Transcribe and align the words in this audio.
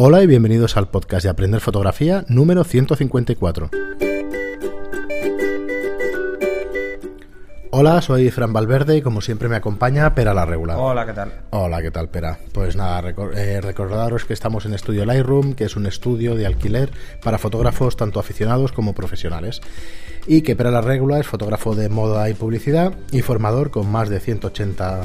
Hola 0.00 0.22
y 0.22 0.28
bienvenidos 0.28 0.76
al 0.76 0.86
podcast 0.86 1.24
de 1.24 1.30
Aprender 1.30 1.60
Fotografía 1.60 2.24
número 2.28 2.62
154. 2.62 3.68
Hola, 7.72 8.00
soy 8.00 8.30
Fran 8.30 8.52
Valverde 8.52 8.98
y 8.98 9.02
como 9.02 9.20
siempre 9.20 9.48
me 9.48 9.56
acompaña 9.56 10.14
Pera 10.14 10.34
la 10.34 10.46
Regular. 10.46 10.76
Hola, 10.78 11.04
¿qué 11.04 11.14
tal? 11.14 11.32
Hola, 11.50 11.82
¿qué 11.82 11.90
tal, 11.90 12.10
Pera? 12.10 12.38
Pues 12.52 12.76
nada, 12.76 13.12
eh, 13.34 13.60
recordaros 13.60 14.24
que 14.24 14.34
estamos 14.34 14.66
en 14.66 14.74
Estudio 14.74 15.04
Lightroom, 15.04 15.54
que 15.54 15.64
es 15.64 15.74
un 15.74 15.86
estudio 15.86 16.36
de 16.36 16.46
alquiler 16.46 16.92
para 17.20 17.38
fotógrafos 17.38 17.96
tanto 17.96 18.20
aficionados 18.20 18.70
como 18.70 18.92
profesionales. 18.92 19.60
Y 20.28 20.42
que 20.42 20.54
Pera 20.54 20.70
la 20.70 20.80
Regular 20.80 21.22
es 21.22 21.26
fotógrafo 21.26 21.74
de 21.74 21.88
moda 21.88 22.30
y 22.30 22.34
publicidad 22.34 22.92
y 23.10 23.22
formador 23.22 23.72
con 23.72 23.90
más 23.90 24.08
de 24.10 24.20
180 24.20 25.00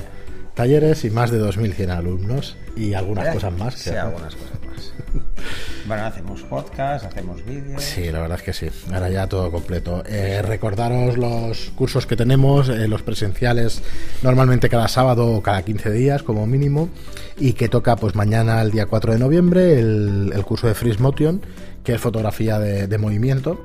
talleres 0.53 1.03
y 1.05 1.09
más 1.09 1.31
de 1.31 1.39
2.100 1.41 1.89
alumnos 1.89 2.55
y 2.75 2.93
algunas 2.93 3.27
Eh, 3.27 3.33
cosas 3.33 3.53
más. 3.57 3.73
Sí, 3.75 3.89
que- 3.91 3.97
algunas 3.97 4.35
cosas 4.35 4.57
más. 4.67 4.93
bueno, 5.87 6.05
hacemos 6.05 6.41
podcast, 6.43 7.05
hacemos 7.05 7.43
vídeos. 7.45 7.81
Sí, 7.83 8.11
la 8.11 8.21
verdad 8.21 8.37
es 8.37 8.43
que 8.43 8.53
sí. 8.53 8.67
Ahora 8.93 9.09
ya 9.09 9.27
todo 9.27 9.51
completo. 9.51 10.03
Eh, 10.07 10.41
recordaros 10.41 11.17
los 11.17 11.71
cursos 11.75 12.05
que 12.05 12.15
tenemos, 12.15 12.69
eh, 12.69 12.87
los 12.87 13.01
presenciales, 13.03 13.81
normalmente 14.21 14.69
cada 14.69 14.87
sábado 14.87 15.27
o 15.31 15.41
cada 15.41 15.61
15 15.63 15.91
días 15.91 16.23
como 16.23 16.45
mínimo, 16.47 16.89
y 17.37 17.53
que 17.53 17.69
toca 17.69 17.95
pues 17.95 18.15
mañana, 18.15 18.61
el 18.61 18.71
día 18.71 18.85
4 18.85 19.13
de 19.13 19.19
noviembre, 19.19 19.79
el, 19.79 20.31
el 20.33 20.43
curso 20.45 20.67
de 20.67 20.73
Freeze 20.75 20.99
Motion, 21.01 21.41
que 21.83 21.93
es 21.95 22.01
fotografía 22.01 22.59
de, 22.59 22.87
de 22.87 22.97
movimiento. 22.97 23.59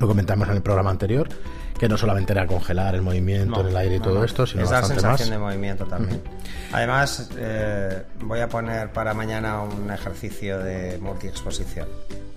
Lo 0.00 0.06
comentamos 0.08 0.48
en 0.48 0.56
el 0.56 0.62
programa 0.62 0.90
anterior, 0.90 1.28
que 1.78 1.88
no 1.88 1.96
solamente 1.98 2.32
era 2.32 2.46
congelar 2.46 2.94
el 2.94 3.02
movimiento 3.02 3.56
No, 3.56 3.60
en 3.60 3.66
el 3.68 3.76
aire 3.76 3.96
y 3.96 3.98
no, 3.98 4.04
todo 4.04 4.14
no. 4.20 4.24
esto, 4.24 4.46
sino 4.46 4.64
es 4.64 4.70
bastante 4.70 5.00
sensación 5.00 5.28
más. 5.28 5.38
de 5.38 5.44
movimiento 5.44 5.84
también. 5.86 6.22
Además, 6.72 7.30
eh, 7.36 8.02
voy 8.20 8.40
a 8.40 8.48
poner 8.48 8.90
para 8.92 9.14
mañana 9.14 9.60
un 9.62 9.90
ejercicio 9.90 10.58
de 10.58 10.98
multiexposición. 10.98 11.88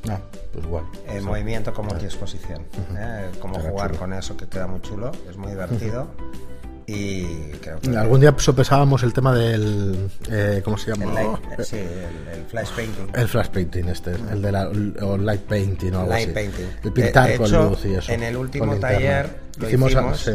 Ah, 0.09 0.19
pues 0.53 0.65
igual. 0.65 0.83
Eh, 1.07 1.19
Movimiento 1.21 1.73
con 1.73 1.85
multiexposición. 1.87 2.65
eh, 2.97 3.29
Cómo 3.41 3.55
Queda 3.59 3.69
jugar 3.69 3.87
chulo. 3.89 3.99
con 3.99 4.13
eso, 4.13 4.37
que 4.37 4.47
queda 4.47 4.67
muy 4.67 4.81
chulo, 4.81 5.11
es 5.29 5.35
muy 5.37 5.49
divertido. 5.51 6.07
Y 6.91 7.51
creo 7.61 7.79
que. 7.79 7.95
Algún 7.95 8.19
día 8.21 8.33
sopesábamos 8.37 9.03
el 9.03 9.13
tema 9.13 9.33
del... 9.35 10.09
eh, 10.31 10.61
¿Cómo 10.63 10.77
se 10.77 10.91
llama? 10.91 11.05
el, 11.05 11.17
light- 11.17 11.59
eh, 11.59 11.63
sí, 11.63 11.75
el, 11.77 12.39
el 12.39 12.45
flash 12.45 12.69
painting. 12.75 13.07
El 13.13 13.27
flash 13.27 13.47
painting 13.49 13.83
este, 13.89 14.11
el 14.31 14.41
de 14.41 14.51
la 14.51 14.69
o 15.01 15.17
light 15.17 15.41
painting 15.41 15.93
o 15.93 15.99
algo 15.99 16.09
Light 16.11 16.25
así. 16.29 16.33
painting. 16.33 16.65
El 16.83 16.91
pintar 16.93 17.25
De- 17.25 17.31
de 17.33 17.37
con 17.37 17.47
hecho, 17.47 17.69
luz 17.69 17.85
y 17.85 17.93
eso. 17.93 18.11
En 18.11 18.23
el 18.23 18.35
último 18.37 18.75
taller 18.77 19.29
lo 19.57 19.67
hicimos, 19.67 19.91
hicimos, 19.91 20.19
sí. 20.19 20.31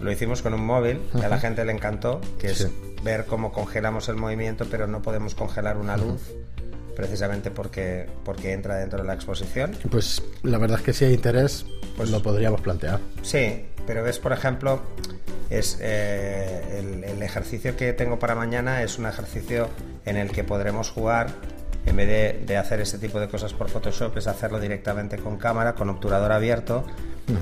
lo 0.00 0.12
hicimos 0.12 0.42
con 0.42 0.54
un 0.54 0.64
móvil, 0.64 1.00
que 1.18 1.24
a 1.24 1.28
la 1.28 1.38
gente 1.40 1.64
le 1.64 1.72
encantó, 1.72 2.20
que 2.38 2.48
es 2.52 2.68
ver 3.02 3.24
cómo 3.26 3.52
congelamos 3.52 4.08
el 4.08 4.16
movimiento, 4.16 4.66
pero 4.70 4.86
no 4.86 5.02
podemos 5.02 5.34
congelar 5.34 5.76
una 5.76 5.96
luz, 5.96 6.20
precisamente 6.94 7.50
porque, 7.50 8.06
porque 8.24 8.52
entra 8.52 8.76
dentro 8.76 9.00
de 9.00 9.04
la 9.06 9.14
exposición. 9.14 9.72
Pues 9.90 10.22
la 10.42 10.58
verdad 10.58 10.78
es 10.78 10.84
que 10.84 10.92
si 10.92 11.04
hay 11.04 11.14
interés, 11.14 11.64
pues 11.80 11.94
Pues- 11.96 12.10
lo 12.10 12.22
podríamos 12.22 12.60
plantear. 12.60 13.00
Sí, 13.22 13.66
pero 13.86 14.02
ves, 14.02 14.18
por 14.18 14.32
ejemplo, 14.32 14.82
es 15.50 15.78
eh, 15.80 17.04
el, 17.08 17.22
ejercicio 17.22 17.76
que 17.76 17.92
tengo 17.92 18.18
para 18.18 18.34
mañana 18.34 18.82
es 18.82 18.98
un 18.98 19.06
ejercicio 19.06 19.68
en 20.04 20.16
el 20.16 20.30
que 20.30 20.44
podremos 20.44 20.90
jugar, 20.90 21.28
en 21.86 21.96
vez 21.96 22.08
de, 22.08 22.44
de 22.46 22.56
hacer 22.56 22.80
este 22.80 22.98
tipo 22.98 23.18
de 23.20 23.28
cosas 23.28 23.52
por 23.52 23.68
Photoshop, 23.68 24.16
es 24.16 24.26
hacerlo 24.26 24.60
directamente 24.60 25.18
con 25.18 25.36
cámara, 25.36 25.74
con 25.74 25.88
obturador 25.88 26.32
abierto, 26.32 26.84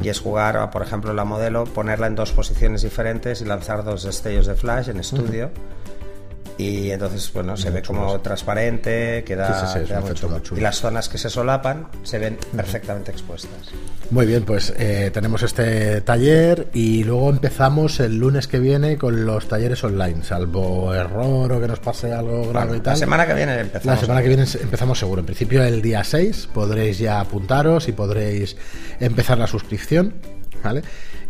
y 0.03 0.09
es 0.09 0.21
jugar, 0.21 0.57
a, 0.57 0.71
por 0.71 0.83
ejemplo, 0.83 1.13
la 1.13 1.25
modelo, 1.25 1.65
ponerla 1.65 2.07
en 2.07 2.15
dos 2.15 2.33
posiciones 2.33 2.83
diferentes 2.83 3.43
y 3.43 3.45
lanzar 3.45 3.85
dos 3.85 4.03
destellos 4.03 4.47
de 4.47 4.55
flash 4.55 4.89
en 4.89 4.99
estudio. 4.99 5.51
Y 6.57 6.91
entonces, 6.93 7.33
bueno, 7.33 7.57
se 7.57 7.71
ve 7.71 7.83
como 7.83 8.21
transparente, 8.21 9.25
queda, 9.25 9.61
Sí, 9.61 9.67
sí, 9.73 9.79
sí, 9.81 9.89
queda 9.89 10.01
muy 10.01 10.15
chulo. 10.15 10.39
chulo. 10.39 10.61
Y 10.61 10.63
las 10.63 10.77
zonas 10.81 11.09
que 11.09 11.19
se 11.19 11.29
solapan 11.29 11.89
se 12.05 12.19
ven 12.19 12.39
perfectamente 12.55 13.11
expuestas. 13.11 13.51
Muy 14.11 14.25
bien, 14.27 14.45
pues 14.45 14.73
eh, 14.77 15.11
tenemos 15.13 15.43
este 15.43 16.01
taller 16.03 16.69
y 16.73 17.03
luego 17.03 17.31
empezamos 17.31 17.99
el 17.99 18.19
lunes 18.19 18.47
que 18.47 18.61
viene 18.61 18.97
con 18.99 19.27
los 19.27 19.49
talleres 19.49 19.83
online, 19.83 20.23
salvo 20.23 20.95
error 20.95 21.51
o 21.53 21.61
que 21.61 21.67
nos 21.67 21.81
pase 21.81 22.13
algo 22.13 22.49
grave 22.51 22.67
Bueno, 22.67 22.75
y 22.77 22.81
tal. 22.81 22.93
la 22.93 22.97
semana 22.99 23.27
que 23.27 23.35
viene 23.35 23.59
empezamos. 23.59 23.87
La 23.97 24.01
semana 24.01 24.23
que 24.23 24.29
viene 24.29 24.45
empezamos 24.63 24.99
seguro. 24.99 25.21
En 25.21 25.27
principio 25.27 25.65
el 25.65 25.83
día 25.83 26.05
6 26.05 26.51
podréis 26.55 26.99
ya 26.99 27.19
apuntaros 27.19 27.89
y 27.89 27.93
podréis 27.93 28.57
empezar 29.01 29.39
la 29.39 29.47
suscripción. 29.49 30.15
¿Vale? 30.63 30.83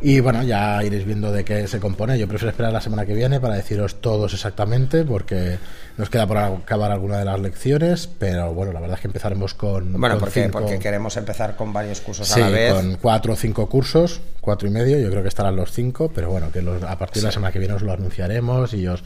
Y 0.07 0.21
bueno, 0.21 0.43
ya 0.43 0.85
iréis 0.85 1.07
viendo 1.07 1.33
de 1.33 1.45
qué 1.47 1.67
se 1.67 1.81
compone. 1.81 2.19
Yo 2.19 2.29
prefiero 2.29 2.51
esperar 2.51 2.73
la 2.73 2.83
semana 2.83 3.07
que 3.07 3.15
viene 3.15 3.41
para 3.41 3.55
deciros 3.55 4.03
todos 4.03 4.35
exactamente, 4.35 5.03
porque 5.03 5.59
nos 5.97 6.11
queda 6.11 6.27
por 6.27 6.37
acabar 6.37 6.93
alguna 6.93 7.19
de 7.19 7.25
las 7.25 7.41
lecciones, 7.41 8.07
pero 8.19 8.53
bueno, 8.53 8.73
la 8.73 8.81
verdad 8.81 8.97
es 8.97 9.01
que 9.01 9.07
empezaremos 9.09 9.55
con. 9.55 9.93
Bueno, 9.95 10.17
con 10.17 10.21
porque, 10.21 10.43
cinco- 10.45 10.61
porque 10.61 10.79
queremos 10.79 11.17
empezar 11.17 11.57
con 11.57 11.73
varios 11.73 12.01
cursos 12.03 12.29
Sí, 12.29 12.39
a 12.41 12.45
la 12.45 12.51
vez. 12.51 12.75
con 12.75 12.97
cuatro 13.01 13.33
o 13.33 13.37
cinco 13.37 13.67
cursos, 13.69 14.21
cuatro 14.43 14.69
y 14.69 14.73
medio, 14.73 14.99
yo 14.99 15.09
creo 15.09 15.23
que 15.23 15.29
estarán 15.29 15.57
los 15.57 15.73
cinco, 15.73 16.11
pero 16.15 16.29
bueno, 16.31 16.51
que 16.53 16.61
los- 16.61 16.83
a 16.83 16.99
partir 16.99 17.23
de 17.23 17.29
la 17.29 17.33
semana 17.33 17.51
que 17.51 17.59
viene 17.59 17.73
os 17.73 17.81
lo 17.83 17.93
anunciaremos 17.93 18.75
y 18.75 18.87
os, 18.87 19.03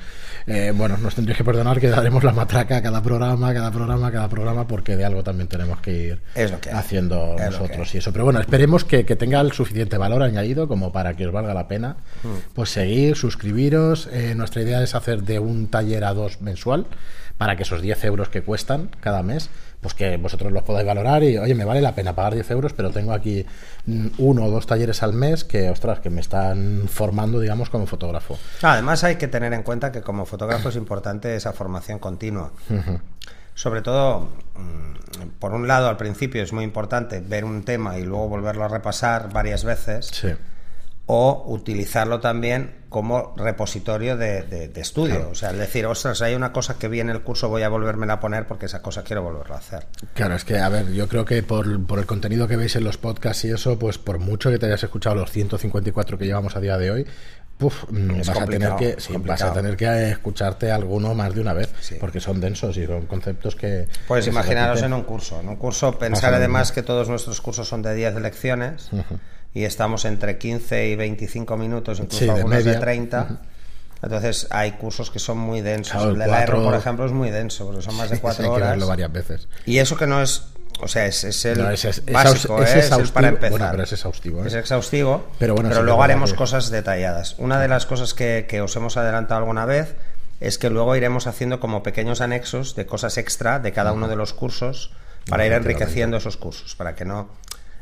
eh, 0.48 0.72
bueno, 0.74 0.96
nos 0.96 1.14
tendréis 1.14 1.36
que 1.38 1.44
perdonar 1.44 1.78
que 1.78 1.90
daremos 1.90 2.24
la 2.24 2.32
matraca 2.32 2.78
a 2.78 2.82
cada 2.82 3.00
programa, 3.02 3.54
cada 3.54 3.70
programa, 3.70 4.10
cada 4.10 4.28
programa, 4.28 4.66
porque 4.66 4.96
de 4.96 5.04
algo 5.04 5.22
también 5.22 5.46
tenemos 5.46 5.78
que 5.80 5.92
ir 5.92 6.20
Es 6.34 6.50
que 6.52 6.70
haciendo 6.72 7.36
Es 7.38 7.52
lo 7.52 7.58
que 7.58 7.62
nosotros 7.68 7.94
y 7.94 7.98
eso. 7.98 8.10
Pero 8.12 8.24
bueno, 8.24 8.40
esperemos 8.40 8.84
que, 8.84 9.04
que 9.04 9.14
tenga 9.14 9.40
el 9.42 9.52
suficiente 9.52 9.96
valor 9.96 10.24
añadido 10.24 10.66
como 10.66 10.87
para 10.92 11.14
que 11.14 11.26
os 11.26 11.32
valga 11.32 11.54
la 11.54 11.68
pena, 11.68 11.96
Mm. 12.22 12.28
pues 12.54 12.70
seguir, 12.70 13.16
suscribiros. 13.16 14.08
Eh, 14.12 14.34
nuestra 14.34 14.62
idea 14.62 14.82
es 14.82 14.94
hacer 14.94 15.22
de 15.22 15.38
un 15.38 15.68
taller 15.68 16.04
a 16.04 16.14
dos 16.14 16.40
mensual 16.40 16.86
para 17.36 17.56
que 17.56 17.62
esos 17.62 17.80
10 17.82 18.04
euros 18.04 18.28
que 18.28 18.42
cuestan 18.42 18.90
cada 19.00 19.22
mes, 19.22 19.48
pues 19.80 19.94
que 19.94 20.16
vosotros 20.16 20.50
los 20.52 20.64
podáis 20.64 20.84
valorar 20.86 21.22
y, 21.22 21.38
oye, 21.38 21.54
me 21.54 21.64
vale 21.64 21.80
la 21.80 21.94
pena 21.94 22.12
pagar 22.16 22.34
10 22.34 22.50
euros, 22.50 22.72
pero 22.72 22.90
tengo 22.90 23.12
aquí 23.12 23.46
mm, 23.86 24.06
uno 24.18 24.44
o 24.46 24.50
dos 24.50 24.66
talleres 24.66 25.04
al 25.04 25.12
mes 25.12 25.44
que, 25.44 25.70
ostras, 25.70 26.00
que 26.00 26.10
me 26.10 26.20
están 26.20 26.88
formando, 26.88 27.38
digamos, 27.38 27.70
como 27.70 27.86
fotógrafo. 27.86 28.36
Además, 28.62 29.04
hay 29.04 29.16
que 29.16 29.28
tener 29.28 29.52
en 29.52 29.62
cuenta 29.62 29.92
que 29.92 30.00
como 30.02 30.26
fotógrafo 30.26 30.70
es 30.70 30.76
importante 30.76 31.36
esa 31.36 31.52
formación 31.52 32.00
continua. 32.00 32.50
Sobre 33.54 33.82
todo, 33.82 34.28
mm, 34.56 35.38
por 35.38 35.52
un 35.52 35.66
lado, 35.68 35.88
al 35.88 35.96
principio 35.96 36.42
es 36.42 36.52
muy 36.52 36.64
importante 36.64 37.20
ver 37.20 37.44
un 37.44 37.62
tema 37.64 37.98
y 37.98 38.04
luego 38.04 38.28
volverlo 38.28 38.64
a 38.64 38.68
repasar 38.68 39.32
varias 39.32 39.62
veces. 39.64 40.06
Sí. 40.12 40.28
O 41.10 41.42
utilizarlo 41.46 42.20
también 42.20 42.76
como 42.90 43.34
repositorio 43.36 44.16
de, 44.18 44.42
de- 44.42 44.68
de 44.68 44.80
estudio. 44.80 45.30
O 45.30 45.34
sea, 45.34 45.50
es 45.50 45.58
decir, 45.58 45.84
ostras, 45.86 46.20
hay 46.22 46.34
una 46.34 46.52
cosa 46.52 46.78
que 46.78 46.86
vi 46.88 47.00
en 47.00 47.08
el 47.08 47.22
curso, 47.22 47.48
voy 47.48 47.62
a 47.62 47.68
volvérmela 47.70 48.14
a 48.14 48.20
poner 48.20 48.46
porque 48.46 48.66
esa 48.66 48.82
cosa 48.82 49.02
quiero 49.02 49.22
volverla 49.22 49.56
a 49.56 49.58
hacer. 49.58 49.86
Claro, 50.14 50.34
es 50.34 50.44
que, 50.44 50.58
a 50.58 50.68
ver, 50.68 50.92
yo 50.92 51.08
creo 51.08 51.24
que 51.24 51.42
por, 51.42 51.86
por 51.86 51.98
el 51.98 52.04
contenido 52.06 52.46
que 52.46 52.56
veis 52.56 52.76
en 52.76 52.84
los 52.84 52.98
podcasts 52.98 53.44
y 53.46 53.50
eso, 53.50 53.78
pues 53.78 53.96
por 53.98 54.18
mucho 54.18 54.50
que 54.50 54.58
te 54.58 54.66
hayas 54.66 54.82
escuchado 54.84 55.16
los 55.16 55.30
154 55.32 56.18
que 56.18 56.26
llevamos 56.26 56.56
a 56.56 56.60
día 56.60 56.76
de 56.76 56.90
hoy, 56.90 57.06
puf, 57.56 57.84
mm, 57.90 58.18
vas, 58.18 58.28
a 58.40 58.44
tener 58.46 58.76
que, 58.76 58.96
sí, 59.00 59.14
vas 59.16 59.42
a 59.42 59.52
tener 59.54 59.76
que 59.78 60.10
escucharte 60.10 60.70
alguno 60.70 61.14
más 61.14 61.34
de 61.34 61.40
una 61.40 61.54
vez, 61.54 61.72
Sí. 61.80 61.96
porque 61.98 62.20
son 62.20 62.38
densos 62.40 62.76
y 62.76 62.86
son 62.86 63.06
conceptos 63.06 63.56
que... 63.56 63.88
Pues 64.06 64.24
que 64.24 64.30
imaginaros 64.30 64.82
en 64.82 64.92
un 64.92 65.02
curso. 65.04 65.40
En 65.40 65.48
un 65.48 65.56
curso, 65.56 65.98
pensar 65.98 66.34
además 66.34 66.70
que 66.72 66.82
todos 66.82 67.08
nuestros 67.08 67.40
cursos 67.40 67.66
son 67.66 67.80
de 67.82 67.94
10 67.94 68.14
lecciones 68.16 68.90
y 69.54 69.64
estamos 69.64 70.04
entre 70.04 70.38
15 70.38 70.88
y 70.88 70.96
25 70.96 71.56
minutos, 71.56 71.98
incluso 71.98 72.18
Sí, 72.18 72.24
de 72.26 72.30
algunos 72.32 72.58
de, 72.58 72.64
media. 72.64 72.80
30. 72.80 73.40
Entonces 74.02 74.46
hay 74.50 74.72
cursos 74.72 75.10
que 75.10 75.18
son 75.18 75.38
muy 75.38 75.60
densos. 75.60 75.92
Claro, 75.94 76.10
el 76.10 76.18
de 76.18 76.26
la 76.26 76.36
cuatro- 76.36 76.62
por 76.62 76.74
ejemplo, 76.74 77.06
es 77.06 77.12
muy 77.12 77.30
denso, 77.30 77.66
porque 77.66 77.82
son 77.82 77.96
más 77.96 78.10
de 78.10 78.16
Sí, 78.16 78.22
4 78.22 78.44
hay 78.44 78.50
que 78.50 78.56
horas. 78.56 78.70
verlo 78.70 78.86
varias 78.86 79.12
veces. 79.12 79.48
Y 79.66 79.78
eso 79.78 79.96
que 79.96 80.06
no 80.06 80.22
es, 80.22 80.44
o 80.80 80.86
sea, 80.86 81.06
es, 81.06 81.24
es 81.24 81.44
el 81.46 81.58
No, 81.58 81.70
es- 81.70 81.84
es- 81.84 82.04
básico, 82.06 82.62
es 82.62 82.74
¿eh? 82.74 82.78
es, 82.78 82.90
el 82.92 83.08
para 83.08 83.28
empezar. 83.28 83.50
Bueno, 83.50 83.68
pero 83.72 83.82
es 83.82 83.92
exhaustivo, 83.92 84.44
¿eh? 84.44 84.46
Es 84.46 84.54
exhaustivo, 84.54 85.26
Pero 85.40 85.54
bueno, 85.54 85.70
que 85.70 85.82
luego 85.82 86.02
haremos 86.02 86.32
cosas 86.34 86.70
detalladas. 86.70 87.34
Una 87.38 87.58
de 87.60 87.66
las 87.66 87.86
cosas 87.86 88.14
que, 88.14 88.46
que 88.48 88.60
os 88.60 88.76
hemos 88.76 88.96
adelantado 88.96 89.38
alguna 89.40 89.64
vez 89.66 89.96
es 90.40 90.58
que 90.58 90.70
luego 90.70 90.94
iremos 90.94 91.26
haciendo 91.26 91.58
como 91.58 91.82
pequeños 91.82 92.20
anexos 92.20 92.76
de 92.76 92.86
cosas 92.86 93.18
extra 93.18 93.58
de 93.58 93.72
cada 93.72 93.92
uno 93.92 94.06
de 94.06 94.14
los 94.14 94.32
cursos 94.32 94.92
para 95.28 95.44
ir 95.44 95.52
enriqueciendo 95.52 96.18
esos 96.18 96.36
cursos, 96.36 96.76
para 96.76 96.94
que 96.94 97.04
no, 97.04 97.28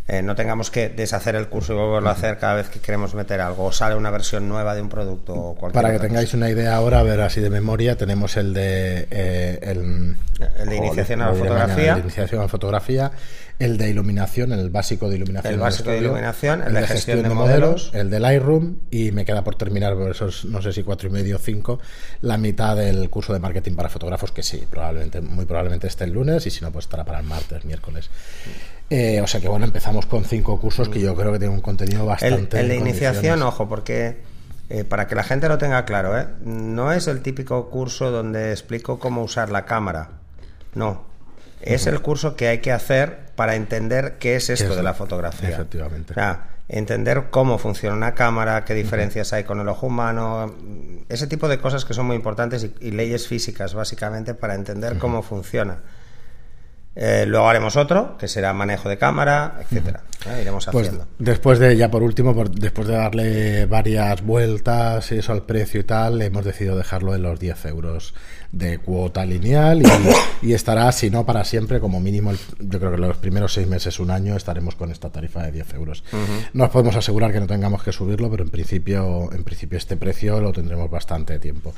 eh, 0.09 0.23
no 0.23 0.37
tengamos 0.37 0.71
que 0.71 0.89
deshacer 0.89 1.35
el 1.35 1.49
curso 1.49 1.73
y 1.73 1.77
volverlo 1.77 2.09
a 2.09 2.13
hacer 2.13 2.39
cada 2.39 2.55
vez 2.55 2.69
que 2.69 2.79
queremos 2.79 3.15
meter 3.15 3.41
algo 3.41 3.65
o 3.65 3.73
sale 3.73 3.97
una 3.97 4.11
versión 4.11 4.49
nueva 4.49 4.75
de 4.77 4.83
un 4.83 4.89
producto 4.89 5.35
o 5.35 5.55
cualquier 5.57 5.83
Para 5.83 5.93
que 5.93 6.07
tengáis 6.07 6.33
una 6.33 6.49
idea 6.49 6.77
ahora, 6.77 7.01
a 7.01 7.03
ver 7.03 7.21
así 7.21 7.41
de 7.41 7.51
memoria, 7.51 7.97
tenemos 7.97 8.37
el 8.37 8.55
de 8.55 9.09
eh, 9.11 9.59
el, 9.63 10.17
El 10.59 10.69
de 10.69 10.77
iniciación 10.77 11.23
a 11.23 11.31
la 11.31 11.35
fotografía. 11.35 11.67
mañana, 11.67 11.89
el 11.89 11.95
de 11.95 12.01
iniciación 12.03 12.41
a 12.41 12.45
la 12.45 12.49
fotografía, 12.49 13.13
el 13.59 13.79
de 13.79 13.89
iluminación, 13.89 14.53
el 14.53 14.71
básico 14.71 15.09
de 15.09 15.17
iluminación, 15.17 15.55
El 15.55 15.61
básico 15.61 15.91
de 15.91 15.97
estudio, 15.97 16.11
iluminación, 16.11 16.63
el 16.63 16.75
de 16.75 16.87
gestión 16.87 17.23
de 17.23 17.29
modelos. 17.31 17.91
el 17.95 18.11
de 18.11 18.21
Lightroom 18.21 18.77
y 18.91 19.13
me 19.13 19.25
queda 19.25 19.43
por 19.43 19.57
terminar 19.57 19.95
por 19.95 20.11
esos 20.11 20.45
no 20.45 20.61
sé 20.61 20.73
si 20.73 20.83
cuatro 20.83 21.09
y 21.09 21.13
medio 21.13 21.37
o 21.37 21.39
cinco 21.39 21.81
la 22.21 22.37
mitad 22.37 22.77
del 22.77 23.09
curso 23.09 23.33
de 23.33 23.39
marketing 23.39 23.75
para 23.75 23.89
fotógrafos 23.89 24.31
que 24.31 24.43
sí, 24.43 24.65
probablemente 24.71 25.21
muy 25.21 25.47
probablemente 25.47 25.87
esté 25.87 26.05
el 26.05 26.13
lunes 26.13 26.47
y 26.47 26.51
si 26.51 26.61
no 26.61 26.71
pues 26.71 26.85
estará 26.85 27.05
para 27.05 27.19
el 27.19 27.25
martes, 27.25 27.65
miércoles. 27.65 28.11
Eh, 28.89 29.21
o 29.21 29.27
sea 29.27 29.41
que 29.41 29.49
bueno, 29.49 29.65
empezamos 29.65 29.96
con 30.05 30.25
cinco 30.25 30.61
cursos 30.61 30.91
que 30.91 31.01
yo 31.01 31.15
creo 31.15 31.33
que 31.33 31.39
tienen 31.39 31.57
un 31.57 31.63
contenido 31.63 32.03
El, 32.03 32.09
bastante. 32.09 32.61
el 32.61 32.69
de 32.69 32.75
en 32.75 32.81
iniciación, 32.83 33.43
ojo, 33.43 33.67
porque 33.67 34.19
eh, 34.69 34.85
para 34.85 35.07
que 35.07 35.15
la 35.15 35.23
gente 35.23 35.49
lo 35.49 35.59
tenga 35.59 35.85
claro, 35.85 36.19
¿eh? 36.19 36.27
no 36.45 36.93
es 36.93 37.07
el 37.07 37.23
típico 37.23 37.71
curso 37.71 38.11
donde 38.11 38.51
explico 38.51 38.99
cómo 38.99 39.23
usar 39.23 39.51
la 39.51 39.65
cámara. 39.65 40.11
No. 40.75 41.07
es 41.63 41.87
el 41.87 42.03
curso 42.03 42.37
que 42.37 42.49
hay 42.49 42.59
que 42.59 42.73
hacer 42.73 43.31
para 43.35 43.55
entender 43.55 44.17
qué 44.19 44.37
es 44.37 44.51
esto 44.51 44.71
es? 44.71 44.77
de 44.77 44.83
la 44.83 44.93
fotografía. 44.93 45.49
Efectivamente. 45.49 46.13
O 46.13 46.15
sea, 46.15 46.49
entender 46.69 47.27
cómo 47.31 47.59
funciona 47.59 47.97
una 47.97 48.15
cámara, 48.15 48.65
qué 48.65 48.75
diferencias 48.75 49.33
hay 49.33 49.45
con 49.45 49.61
el 49.61 49.69
ojo 49.69 49.87
humano, 49.87 50.55
ese 51.09 51.27
tipo 51.27 51.49
de 51.49 51.59
cosas 51.59 51.85
que 51.85 51.95
son 51.95 52.07
muy 52.07 52.17
importantes 52.17 52.65
y, 52.65 52.75
y 52.81 52.91
leyes 52.91 53.27
físicas 53.27 53.73
básicamente 53.73 54.35
para 54.35 54.55
entender 54.55 54.99
cómo 54.99 55.23
funciona. 55.23 55.79
Eh, 56.99 57.25
luego 57.27 57.47
haremos 57.49 57.77
otro, 57.77 58.17
que 58.17 58.27
será 58.27 58.53
manejo 58.55 58.89
de 58.89 58.97
cámara, 58.97 59.59
etcétera. 59.61 60.01
Eh, 60.27 60.39
iremos 60.41 60.67
Pues 60.73 60.87
haciendo. 60.89 61.07
después 61.19 61.59
de, 61.59 61.77
ya 61.77 61.91
por 61.91 62.03
último, 62.03 62.35
por- 62.35 62.51
después 62.51 62.89
de 62.89 62.95
darle 62.95 63.67
varias 63.67 64.23
vueltas 64.23 65.13
y 65.13 65.19
eso 65.19 65.33
al 65.33 65.43
precio 65.43 65.81
y 65.81 65.85
tal, 65.85 66.21
hemos 66.23 66.45
decidido 66.45 66.75
dejarlo 66.77 67.15
en 67.15 67.23
los 67.23 67.39
10 67.39 67.67
euros 67.67 68.15
de 68.51 68.79
cuota 68.79 69.27
lineal 69.27 69.83
y, 69.83 70.49
y 70.49 70.55
estará, 70.55 70.91
si 70.91 71.11
no 71.11 71.27
para 71.27 71.45
siempre, 71.45 71.81
como 71.81 72.01
mínimo, 72.01 72.31
el- 72.31 72.39
yo 72.61 72.79
creo 72.81 72.91
que 72.93 72.97
los 72.99 73.19
primeros 73.19 73.53
seis 73.53 73.67
meses, 73.69 74.01
un 74.01 74.11
año, 74.11 74.35
estaremos 74.35 74.75
con 74.75 74.91
esta 74.91 75.11
tarifa 75.11 75.43
de 75.43 75.53
10 75.53 75.75
euros. 75.75 76.03
No 76.55 76.65
os 76.65 76.71
podemos 76.71 76.97
asegurar 76.97 77.31
que 77.31 77.41
no 77.41 77.47
tengamos 77.47 77.83
que 77.83 77.93
subirlo, 77.93 78.31
pero 78.31 78.43
en 78.43 78.51
principio, 78.51 79.31
en 79.33 79.45
principio 79.45 79.77
este 79.77 79.97
precio 79.99 80.41
lo 80.41 80.51
tendremos 80.53 80.91
bastante 80.91 81.39
tiempo. 81.39 81.75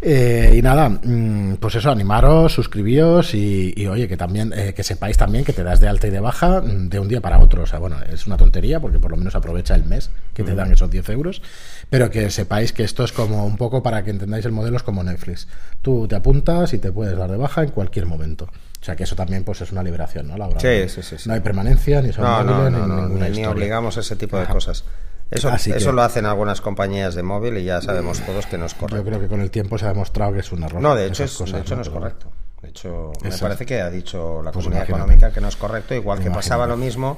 Eh, 0.00 0.54
y 0.56 0.62
nada, 0.62 0.88
mm, 0.88 1.56
pues 1.60 1.74
eso, 1.76 1.90
animaros, 1.90 2.52
suscribíos 2.52 3.34
y, 3.34 3.72
y, 3.76 3.86
oye, 3.86 4.06
que 4.06 4.16
también 4.16 4.47
eh, 4.54 4.74
que 4.74 4.82
sepáis 4.82 5.16
también 5.16 5.44
que 5.44 5.52
te 5.52 5.62
das 5.64 5.80
de 5.80 5.88
alta 5.88 6.06
y 6.06 6.10
de 6.10 6.20
baja 6.20 6.60
mm, 6.60 6.88
de 6.88 6.98
un 6.98 7.08
día 7.08 7.20
para 7.20 7.38
otro. 7.38 7.62
O 7.62 7.66
sea, 7.66 7.78
bueno, 7.78 7.96
es 8.10 8.26
una 8.26 8.36
tontería 8.36 8.80
porque 8.80 8.98
por 8.98 9.10
lo 9.10 9.16
menos 9.16 9.34
aprovecha 9.34 9.74
el 9.74 9.84
mes 9.84 10.10
que 10.34 10.44
te 10.44 10.54
dan 10.54 10.72
esos 10.72 10.90
10 10.90 11.08
euros, 11.10 11.42
pero 11.90 12.10
que 12.10 12.30
sepáis 12.30 12.72
que 12.72 12.84
esto 12.84 13.04
es 13.04 13.12
como 13.12 13.44
un 13.46 13.56
poco 13.56 13.82
para 13.82 14.02
que 14.04 14.10
entendáis 14.10 14.44
el 14.44 14.52
modelo, 14.52 14.76
es 14.76 14.82
como 14.82 15.02
Netflix. 15.02 15.48
Tú 15.82 16.06
te 16.08 16.16
apuntas 16.16 16.72
y 16.74 16.78
te 16.78 16.92
puedes 16.92 17.16
dar 17.16 17.30
de 17.30 17.36
baja 17.36 17.62
en 17.62 17.70
cualquier 17.70 18.06
momento. 18.06 18.44
O 18.80 18.84
sea, 18.84 18.94
que 18.94 19.04
eso 19.04 19.16
también 19.16 19.42
pues 19.44 19.60
es 19.60 19.72
una 19.72 19.82
liberación, 19.82 20.28
¿no? 20.28 20.36
Laboral. 20.36 20.60
Sí, 20.60 20.88
sí, 20.94 21.02
sí, 21.02 21.18
sí. 21.18 21.28
No 21.28 21.34
hay 21.34 21.40
permanencia, 21.40 22.00
ni 22.00 22.12
son 22.12 22.24
No, 22.24 22.44
móviles, 22.44 22.72
no, 22.72 22.86
ni 22.86 22.86
no, 22.86 23.08
ni, 23.28 23.30
ni 23.38 23.44
obligamos 23.46 23.96
a 23.96 24.00
ese 24.00 24.14
tipo 24.16 24.36
de 24.36 24.44
Ajá. 24.44 24.52
cosas. 24.52 24.84
Eso, 25.30 25.50
Así 25.50 25.70
eso 25.72 25.90
que- 25.90 25.96
lo 25.96 26.02
hacen 26.02 26.24
algunas 26.24 26.60
compañías 26.62 27.14
de 27.14 27.22
móvil 27.22 27.58
y 27.58 27.64
ya 27.64 27.82
sabemos 27.82 28.20
todos 28.20 28.46
que 28.46 28.56
no 28.56 28.64
es 28.64 28.72
Yo 28.72 28.78
correcto. 28.78 29.04
creo 29.04 29.20
que 29.20 29.26
con 29.26 29.40
el 29.42 29.50
tiempo 29.50 29.76
se 29.76 29.84
ha 29.84 29.88
demostrado 29.88 30.32
que 30.32 30.38
es 30.40 30.50
un 30.52 30.62
error. 30.62 30.80
No, 30.80 30.94
de 30.94 31.06
hecho, 31.06 31.24
es, 31.24 31.32
cosas, 31.36 31.54
de 31.56 31.60
hecho 31.60 31.76
no 31.76 31.82
es 31.82 31.88
correcto. 31.90 32.30
De 32.62 32.68
hecho, 32.70 33.12
me 33.22 33.30
parece 33.36 33.64
que 33.66 33.80
ha 33.80 33.88
dicho 33.90 34.42
la 34.42 34.50
Pues 34.50 34.64
Comunidad. 34.64 34.88
Económica 34.88 35.30
que 35.32 35.40
no 35.40 35.48
es 35.48 35.56
correcto, 35.56 35.94
igual 35.94 36.18
que 36.20 36.30
pasaba 36.30 36.66
lo 36.66 36.76
mismo 36.76 37.16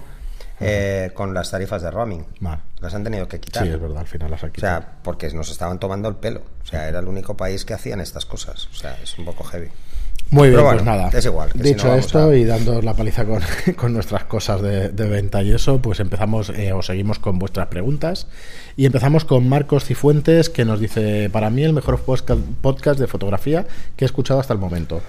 eh, 0.61 1.11
con 1.15 1.33
las 1.33 1.51
tarifas 1.51 1.81
de 1.81 1.91
roaming. 1.91 2.27
Mal. 2.41 2.61
Las 2.81 2.95
han 2.95 3.05
tenido 3.05 3.27
que 3.27 3.41
quitar. 3.41 3.63
Sí, 3.65 3.71
es 3.71 3.81
verdad, 3.81 3.99
al 4.01 4.07
final 4.07 4.31
las 4.31 4.43
ha 4.45 4.47
O 4.49 4.53
quitado. 4.53 4.81
sea, 4.83 4.93
porque 5.03 5.31
nos 5.33 5.51
estaban 5.51 5.79
tomando 5.81 6.09
el 6.11 6.17
pelo. 6.17 6.43
O 6.63 6.67
sea, 6.67 6.87
era 6.89 6.99
el 6.99 7.09
único 7.09 7.37
país 7.37 7.65
que 7.65 7.73
hacían 7.73 8.01
estas 8.01 8.27
cosas. 8.27 8.69
O 8.71 8.75
sea, 8.75 8.99
es 9.03 9.19
un 9.19 9.25
poco 9.25 9.43
heavy. 9.45 9.69
Muy 10.31 10.51
bien, 10.51 10.63
pues 10.63 10.85
nada. 10.85 11.11
es 11.13 11.25
igual, 11.27 11.51
si 11.53 11.59
Dicho 11.59 11.89
no 11.89 11.95
esto 11.95 12.31
a- 12.31 12.37
y 12.37 12.45
dando 12.45 12.81
la 12.83 12.95
paliza 12.95 13.25
con, 13.25 13.41
con 13.77 13.93
nuestras 13.93 14.25
cosas 14.25 14.63
de, 14.63 14.89
de 14.91 15.09
venta 15.09 15.43
y 15.43 15.51
eso, 15.53 15.83
pues 15.83 15.99
empezamos 16.01 16.51
eh, 16.51 16.73
o 16.73 16.83
seguimos 16.83 17.19
con 17.19 17.39
vuestras 17.39 17.67
preguntas. 17.67 18.29
Y 18.77 18.87
empezamos 18.87 19.25
con 19.25 19.49
Marcos 19.49 19.85
Cifuentes, 19.85 20.49
que 20.49 20.65
nos 20.65 20.79
dice: 20.81 21.29
Para 21.31 21.51
mí, 21.51 21.65
el 21.65 21.73
mejor 21.73 22.01
podcast 22.01 23.01
de 23.01 23.07
fotografía 23.09 23.67
que 23.97 24.05
he 24.05 24.07
escuchado 24.07 24.39
hasta 24.41 24.53
el 24.55 24.61
momento. 24.61 25.03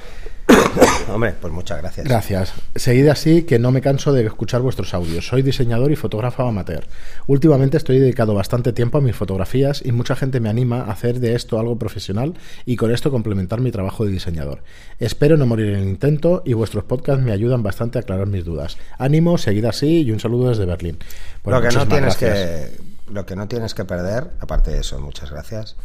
Hombre, 1.13 1.33
pues 1.39 1.53
muchas 1.53 1.79
gracias. 1.79 2.07
Gracias. 2.07 2.53
Seguid 2.75 3.07
así 3.07 3.43
que 3.43 3.59
no 3.59 3.71
me 3.71 3.81
canso 3.81 4.13
de 4.13 4.25
escuchar 4.25 4.61
vuestros 4.61 4.93
audios. 4.93 5.27
Soy 5.27 5.41
diseñador 5.41 5.91
y 5.91 5.95
fotógrafo 5.95 6.43
amateur. 6.43 6.85
Últimamente 7.27 7.77
estoy 7.77 7.99
dedicado 7.99 8.33
bastante 8.33 8.73
tiempo 8.73 8.97
a 8.97 9.01
mis 9.01 9.15
fotografías 9.15 9.81
y 9.83 9.91
mucha 9.91 10.15
gente 10.15 10.39
me 10.39 10.49
anima 10.49 10.81
a 10.81 10.91
hacer 10.91 11.19
de 11.19 11.35
esto 11.35 11.59
algo 11.59 11.77
profesional 11.77 12.35
y 12.65 12.75
con 12.75 12.91
esto 12.91 13.11
complementar 13.11 13.61
mi 13.61 13.71
trabajo 13.71 14.05
de 14.05 14.11
diseñador. 14.11 14.63
Espero 14.99 15.37
no 15.37 15.45
morir 15.45 15.73
en 15.73 15.79
el 15.79 15.89
intento 15.89 16.43
y 16.45 16.53
vuestros 16.53 16.83
podcasts 16.83 17.23
me 17.23 17.31
ayudan 17.31 17.63
bastante 17.63 17.99
a 17.99 18.01
aclarar 18.01 18.27
mis 18.27 18.45
dudas. 18.45 18.77
Ánimo, 18.97 19.37
seguid 19.37 19.65
así 19.65 20.03
y 20.03 20.11
un 20.11 20.19
saludo 20.19 20.49
desde 20.49 20.65
Berlín. 20.65 20.97
Lo, 21.45 21.61
que 21.61 21.69
no 21.69 21.87
tienes 21.87 22.19
gracias. 22.19 22.69
que, 22.69 23.11
lo 23.11 23.25
que 23.25 23.35
no 23.35 23.47
tienes 23.47 23.73
que 23.73 23.85
perder, 23.85 24.31
aparte 24.39 24.71
de 24.71 24.79
eso, 24.79 24.99
muchas 24.99 25.31
gracias, 25.31 25.75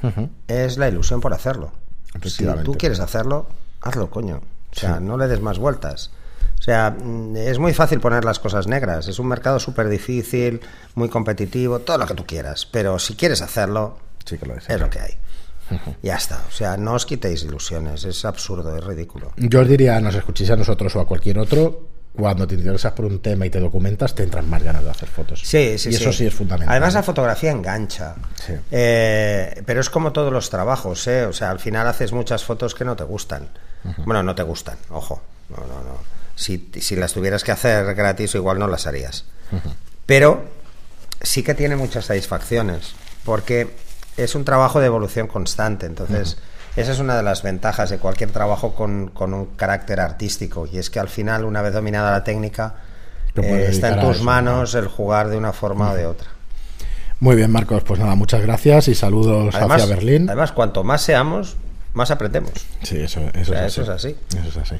es 0.48 0.78
la 0.78 0.88
ilusión 0.88 1.20
por 1.20 1.34
hacerlo. 1.34 1.72
Si 2.24 2.46
tú 2.64 2.74
quieres 2.78 3.00
hacerlo, 3.00 3.46
hazlo, 3.80 4.10
coño. 4.10 4.40
O 4.76 4.78
sea, 4.78 5.00
no 5.00 5.16
le 5.16 5.26
des 5.26 5.40
más 5.40 5.58
vueltas. 5.58 6.10
O 6.58 6.62
sea, 6.62 6.90
mm, 6.90 7.36
es 7.36 7.58
muy 7.58 7.72
fácil 7.72 8.00
poner 8.00 8.24
las 8.24 8.38
cosas 8.38 8.66
negras. 8.66 9.08
Es 9.08 9.18
un 9.18 9.28
mercado 9.28 9.58
súper 9.58 9.88
difícil, 9.88 10.60
muy 10.94 11.08
competitivo, 11.08 11.78
todo 11.80 11.98
lo 11.98 12.06
que 12.06 12.14
tú 12.14 12.26
quieras. 12.26 12.66
Pero 12.66 12.98
si 12.98 13.14
quieres 13.14 13.42
hacerlo, 13.42 13.98
Sí 14.24 14.38
que 14.38 14.46
lo 14.46 14.56
es. 14.56 14.68
es 14.68 14.80
lo 14.80 14.90
que 14.90 15.00
hay. 15.00 15.14
Ya 16.02 16.16
está. 16.16 16.42
O 16.48 16.52
sea, 16.52 16.76
no 16.76 16.94
os 16.94 17.06
quitéis 17.06 17.42
ilusiones. 17.44 18.04
Es 18.04 18.24
absurdo, 18.24 18.76
es 18.76 18.84
ridículo. 18.84 19.32
Yo 19.36 19.60
os 19.60 19.68
diría, 19.68 20.00
nos 20.00 20.14
escuchéis 20.14 20.50
a 20.50 20.56
nosotros 20.56 20.94
o 20.96 21.00
a 21.00 21.06
cualquier 21.06 21.38
otro, 21.38 21.88
cuando 22.16 22.46
te 22.46 22.54
interesas 22.54 22.92
por 22.92 23.04
un 23.04 23.20
tema 23.20 23.46
y 23.46 23.50
te 23.50 23.60
documentas, 23.60 24.14
te 24.14 24.22
entran 24.22 24.48
más 24.48 24.62
ganas 24.62 24.84
de 24.84 24.90
hacer 24.90 25.08
fotos. 25.08 25.40
Sí, 25.44 25.76
sí, 25.78 25.90
y 25.90 25.94
eso 25.94 26.12
sí 26.12 26.26
es 26.26 26.34
fundamental. 26.34 26.70
Además, 26.70 26.94
la 26.94 27.02
fotografía 27.02 27.50
engancha. 27.50 28.14
Sí. 28.34 28.52
Eh, 28.70 29.62
pero 29.66 29.80
es 29.80 29.90
como 29.90 30.12
todos 30.12 30.32
los 30.32 30.50
trabajos, 30.50 31.06
¿eh? 31.08 31.26
O 31.26 31.32
sea, 31.32 31.50
al 31.50 31.58
final 31.58 31.86
haces 31.86 32.12
muchas 32.12 32.44
fotos 32.44 32.74
que 32.74 32.84
no 32.84 32.96
te 32.96 33.04
gustan. 33.04 33.48
Bueno, 34.04 34.22
no 34.22 34.34
te 34.34 34.42
gustan, 34.42 34.76
ojo. 34.90 35.22
No, 35.48 35.56
no, 35.58 35.82
no. 35.82 35.98
Si, 36.34 36.70
si 36.80 36.96
las 36.96 37.12
tuvieras 37.12 37.44
que 37.44 37.52
hacer 37.52 37.94
gratis, 37.94 38.34
igual 38.34 38.58
no 38.58 38.66
las 38.66 38.86
harías. 38.86 39.24
Pero 40.06 40.44
sí 41.20 41.42
que 41.42 41.54
tiene 41.54 41.76
muchas 41.76 42.06
satisfacciones, 42.06 42.94
porque 43.24 43.74
es 44.16 44.34
un 44.34 44.44
trabajo 44.44 44.80
de 44.80 44.86
evolución 44.86 45.28
constante. 45.28 45.86
Entonces, 45.86 46.36
esa 46.76 46.92
es 46.92 46.98
una 46.98 47.16
de 47.16 47.22
las 47.22 47.42
ventajas 47.42 47.90
de 47.90 47.98
cualquier 47.98 48.30
trabajo 48.30 48.74
con, 48.74 49.08
con 49.08 49.32
un 49.34 49.46
carácter 49.56 50.00
artístico. 50.00 50.66
Y 50.70 50.78
es 50.78 50.90
que 50.90 51.00
al 51.00 51.08
final, 51.08 51.44
una 51.44 51.62
vez 51.62 51.72
dominada 51.72 52.10
la 52.10 52.24
técnica, 52.24 52.74
eh, 53.34 53.66
está 53.70 53.88
en 53.88 54.00
tus 54.00 54.16
eso, 54.16 54.24
manos 54.24 54.74
el 54.74 54.88
jugar 54.88 55.28
de 55.28 55.36
una 55.36 55.52
forma 55.52 55.90
o 55.92 55.94
de 55.94 56.06
otra. 56.06 56.28
Muy 57.20 57.36
bien, 57.36 57.50
Marcos, 57.50 57.82
pues 57.82 57.98
nada, 57.98 58.14
muchas 58.14 58.42
gracias 58.42 58.88
y 58.88 58.94
saludos 58.94 59.54
Además, 59.54 59.82
hacia 59.82 59.94
Berlín. 59.94 60.28
además, 60.28 60.52
cuanto 60.52 60.84
más 60.84 61.00
seamos, 61.00 61.56
más 61.96 62.10
aprendemos. 62.10 62.52
Sí, 62.82 62.98
eso, 62.98 63.20
eso, 63.34 63.52
sea, 63.52 63.66
es, 63.66 63.78
eso 63.78 63.92
así. 63.92 64.08
es 64.08 64.16
así. 64.34 64.38
Eso 64.38 64.48
es 64.48 64.56
así. 64.58 64.76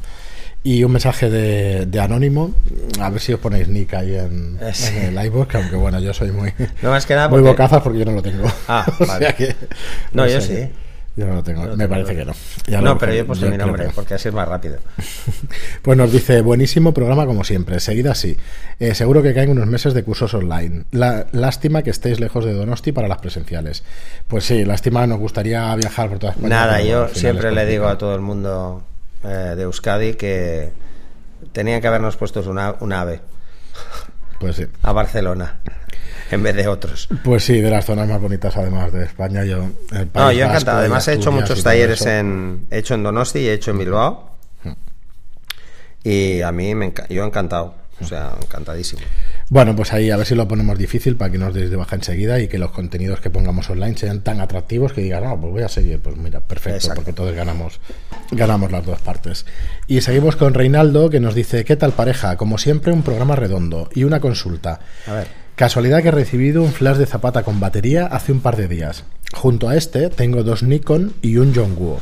Y 0.62 0.82
un 0.82 0.90
mensaje 0.92 1.30
de, 1.30 1.86
de 1.86 2.00
Anónimo, 2.00 2.52
a 3.00 3.08
ver 3.10 3.20
si 3.20 3.32
os 3.32 3.38
ponéis 3.40 3.68
nick 3.68 3.94
ahí 3.94 4.16
en, 4.16 4.58
Eh, 4.60 4.72
sí. 4.74 4.92
en 4.96 5.16
el 5.16 5.26
iVoox, 5.26 5.54
aunque 5.54 5.76
bueno, 5.76 6.00
yo 6.00 6.12
soy 6.12 6.32
muy, 6.32 6.52
No 6.82 6.90
más 6.90 7.06
que 7.06 7.14
nada 7.14 7.28
muy 7.28 7.38
porque- 7.38 7.50
bocazas 7.50 7.82
porque 7.82 7.98
yo 8.00 8.04
no 8.04 8.12
lo 8.12 8.22
tengo. 8.22 8.50
Ah, 8.68 8.84
O 9.00 9.06
vale. 9.06 9.26
sea 9.26 9.34
que- 9.36 9.54
No, 10.12 10.26
yo 10.26 10.40
sé. 10.40 10.66
sí. 10.66 10.72
Yo 11.16 11.26
no 11.26 11.34
lo 11.36 11.42
tengo, 11.42 11.62
me 11.62 11.68
tengo. 11.76 11.88
parece 11.88 12.14
que 12.14 12.24
no. 12.26 12.32
Ya 12.66 12.80
no, 12.82 12.90
lo- 12.92 12.98
pero 12.98 13.14
yo 13.14 13.20
he 13.22 13.24
puesto 13.24 13.48
mi 13.48 13.56
nombre, 13.56 13.84
que 13.84 13.88
no. 13.88 13.94
porque 13.94 14.14
así 14.14 14.28
es 14.28 14.34
más 14.34 14.46
rápido. 14.48 14.78
Pues 15.82 15.96
nos 15.96 16.10
dice, 16.12 16.40
buenísimo 16.42 16.92
programa 16.92 17.26
como 17.26 17.44
siempre, 17.44 17.78
seguid 17.80 18.06
así. 18.08 18.36
Eh, 18.80 18.94
seguro 18.94 19.22
que 19.22 19.32
caen 19.32 19.50
unos 19.50 19.66
meses 19.68 19.94
de 19.94 20.02
cursos 20.02 20.34
online. 20.34 20.84
La, 20.90 21.26
lástima 21.32 21.82
que 21.82 21.90
estéis 21.90 22.18
lejos 22.20 22.44
de 22.44 22.52
Donosti 22.52 22.90
para 22.92 23.06
las 23.08 23.18
presenciales. 23.18 23.84
Pues 24.26 24.44
sí, 24.44 24.64
lástima, 24.64 25.06
nos 25.06 25.18
gustaría 25.18 25.74
viajar 25.76 26.08
por 26.08 26.18
toda 26.18 26.32
España. 26.32 26.48
Nada, 26.48 26.82
yo 26.82 27.08
siempre 27.08 27.52
le 27.52 27.64
digo 27.66 27.86
a 27.86 27.96
todo 27.98 28.14
el 28.16 28.20
mundo 28.20 28.82
eh, 29.24 29.54
de 29.56 29.62
Euskadi 29.62 30.14
que 30.14 30.70
tenían 31.52 31.80
que 31.80 31.86
habernos 31.86 32.16
puesto 32.16 32.40
una, 32.50 32.74
un 32.80 32.92
ave 32.92 33.20
Pues 34.40 34.56
sí. 34.56 34.66
a 34.82 34.92
Barcelona 34.92 35.60
en 36.30 36.42
vez 36.42 36.56
de 36.56 36.68
otros. 36.68 37.08
Pues 37.24 37.44
sí, 37.44 37.60
de 37.60 37.70
las 37.70 37.84
zonas 37.84 38.08
más 38.08 38.20
bonitas 38.20 38.56
además 38.56 38.92
de 38.92 39.04
España, 39.04 39.44
yo... 39.44 39.68
el 39.92 40.08
No, 40.14 40.32
yo 40.32 40.44
encantado. 40.44 40.78
Además 40.78 41.08
he 41.08 41.14
hecho 41.14 41.32
muchos 41.32 41.62
talleres 41.62 42.04
en, 42.06 42.66
he 42.70 42.78
hecho 42.78 42.94
en 42.94 43.02
Donosti 43.02 43.40
y 43.40 43.48
he 43.48 43.52
hecho 43.54 43.70
en 43.70 43.78
Bilbao. 43.78 44.36
Y 46.02 46.40
a 46.42 46.52
mí 46.52 46.74
me 46.74 46.92
yo 47.08 47.24
encantado. 47.24 47.74
O 48.00 48.04
sea, 48.04 48.34
encantadísimo. 48.40 49.00
Bueno, 49.48 49.74
pues 49.74 49.92
ahí 49.92 50.10
a 50.10 50.16
ver 50.16 50.26
si 50.26 50.34
lo 50.34 50.46
ponemos 50.46 50.76
difícil 50.76 51.16
para 51.16 51.30
que 51.32 51.38
nos 51.38 51.54
deis 51.54 51.70
de 51.70 51.76
baja 51.76 51.96
enseguida 51.96 52.38
y 52.40 52.48
que 52.48 52.58
los 52.58 52.70
contenidos 52.70 53.20
que 53.20 53.30
pongamos 53.30 53.70
online 53.70 53.96
sean 53.96 54.20
tan 54.20 54.40
atractivos 54.40 54.92
que 54.92 55.00
digan, 55.00 55.24
ah, 55.24 55.36
pues 55.40 55.52
voy 55.52 55.62
a 55.62 55.68
seguir. 55.68 56.00
Pues 56.00 56.16
mira, 56.16 56.40
perfecto, 56.40 56.76
Exacto. 56.76 56.96
porque 56.96 57.12
todos 57.12 57.34
ganamos, 57.34 57.80
ganamos 58.30 58.70
las 58.70 58.84
dos 58.84 59.00
partes. 59.00 59.46
Y 59.86 60.00
seguimos 60.02 60.36
con 60.36 60.52
Reinaldo 60.52 61.08
que 61.08 61.20
nos 61.20 61.34
dice, 61.34 61.64
¿qué 61.64 61.76
tal 61.76 61.92
pareja? 61.92 62.36
Como 62.36 62.58
siempre, 62.58 62.92
un 62.92 63.02
programa 63.02 63.34
redondo 63.34 63.88
y 63.94 64.04
una 64.04 64.20
consulta. 64.20 64.80
A 65.06 65.12
ver. 65.12 65.45
Casualidad 65.56 66.02
que 66.02 66.08
he 66.08 66.12
recibido 66.12 66.62
un 66.62 66.72
flash 66.72 66.96
de 66.98 67.06
zapata 67.06 67.42
con 67.42 67.60
batería 67.60 68.06
hace 68.06 68.30
un 68.32 68.40
par 68.40 68.56
de 68.56 68.68
días. 68.68 69.04
Junto 69.34 69.68
a 69.68 69.76
este 69.76 70.10
tengo 70.10 70.42
dos 70.42 70.62
Nikon 70.62 71.14
y 71.22 71.38
un 71.38 71.52
Yongguo. 71.54 71.98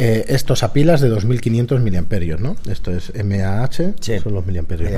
Eh, 0.00 0.26
estos 0.28 0.62
a 0.62 0.72
pilas 0.72 1.00
de 1.00 1.08
2500 1.08 1.80
miliamperios, 1.80 2.40
¿no? 2.40 2.54
Esto 2.70 2.92
es 2.92 3.12
MAH, 3.24 3.94
Sí. 3.98 4.20
son 4.20 4.32
los 4.32 4.46
miliamperios. 4.46 4.92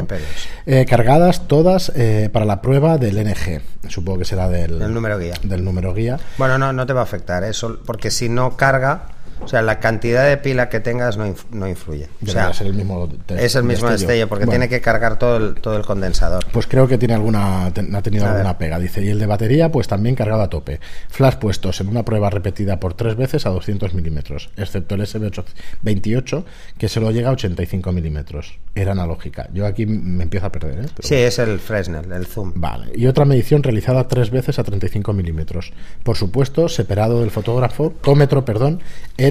Eh, 0.66 0.84
cargadas 0.86 1.48
todas 1.48 1.90
eh, 1.96 2.28
para 2.30 2.44
la 2.44 2.60
prueba 2.60 2.98
del 2.98 3.16
NG. 3.16 3.62
Supongo 3.88 4.18
que 4.18 4.24
será 4.26 4.50
del, 4.50 4.82
El 4.82 4.92
número 4.92 5.18
guía. 5.18 5.32
del 5.42 5.64
número 5.64 5.94
guía. 5.94 6.20
Bueno, 6.36 6.58
no, 6.58 6.74
no 6.74 6.84
te 6.84 6.92
va 6.92 7.00
a 7.00 7.04
afectar 7.04 7.44
eso, 7.44 7.78
porque 7.86 8.10
si 8.10 8.28
no 8.28 8.58
carga, 8.58 9.04
O 9.42 9.48
sea, 9.48 9.62
la 9.62 9.80
cantidad 9.80 10.28
de 10.28 10.36
pila 10.36 10.68
que 10.68 10.80
tengas 10.80 11.16
no, 11.16 11.26
inf- 11.26 11.44
no 11.50 11.66
influye. 11.68 12.08
O 12.22 12.30
sea, 12.30 12.52
ser 12.52 12.68
el 12.68 12.74
mismo 12.74 13.08
es 13.28 13.54
el 13.54 13.64
mismo 13.64 13.88
destello, 13.90 14.28
porque 14.28 14.44
Bueno, 14.44 14.58
tiene 14.60 14.68
que 14.68 14.80
cargar 14.80 15.18
todo 15.18 15.36
el, 15.38 15.54
todo 15.54 15.76
el 15.76 15.82
condensador. 15.84 16.44
Pues 16.52 16.66
creo 16.66 16.86
que 16.86 16.98
tiene 16.98 17.14
alguna, 17.14 17.66
ha 17.66 17.72
tenido 17.72 18.24
A 18.26 18.28
ver. 18.28 18.36
alguna 18.38 18.58
pega. 18.58 18.78
Dice, 18.78 19.02
y 19.02 19.08
el 19.08 19.18
de 19.18 19.26
batería, 19.26 19.72
pues 19.72 19.88
también 19.88 20.14
cargado 20.14 20.42
a 20.42 20.50
tope. 20.50 20.80
Flash 21.08 21.34
puestos 21.36 21.80
en 21.80 21.88
una 21.88 22.04
prueba 22.04 22.30
repetida 22.30 22.78
por 22.78 22.94
tres 22.94 23.16
veces 23.16 23.46
a 23.46 23.50
200 23.50 23.94
milímetros, 23.94 24.50
excepto 24.56 24.94
el 24.94 25.00
SB28, 25.02 26.44
que 26.78 26.88
se 26.88 27.00
lo 27.00 27.10
llega 27.10 27.30
a 27.30 27.32
85 27.32 27.92
milímetros. 27.92 28.58
Era 28.74 28.92
analógica. 28.92 29.48
Yo 29.52 29.66
aquí 29.66 29.86
me 29.86 30.22
empiezo 30.22 30.46
a 30.46 30.52
perder, 30.52 30.72
¿eh? 30.84 30.88
Pero 30.96 31.08
Sí, 31.08 31.14
es 31.16 31.38
el 31.38 31.58
Fresnel, 31.58 32.10
el 32.12 32.26
zoom. 32.26 32.52
Vale, 32.54 32.92
y 32.94 33.06
otra 33.06 33.24
medición 33.24 33.62
realizada 33.62 34.06
tres 34.06 34.30
veces 34.30 34.58
a 34.58 34.64
35 34.64 35.12
milímetros. 35.12 35.72
Por 36.02 36.16
supuesto, 36.16 36.68
separado 36.68 37.20
del 37.20 37.30
fotógrafo, 37.30 37.92
tómetro, 38.02 38.44
perdón, 38.44 38.80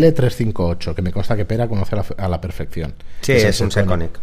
L358, 0.04 0.94
que 0.96 1.02
me 1.02 1.12
consta 1.12 1.36
que 1.36 1.46
Pera 1.46 1.68
conoce 1.68 1.96
a 1.96 1.98
la, 2.00 2.26
a 2.26 2.28
la 2.30 2.42
perfección. 2.42 2.94
Sí, 3.22 3.34
es 3.34 3.60
un 3.62 3.72
Seconic. 3.72 4.20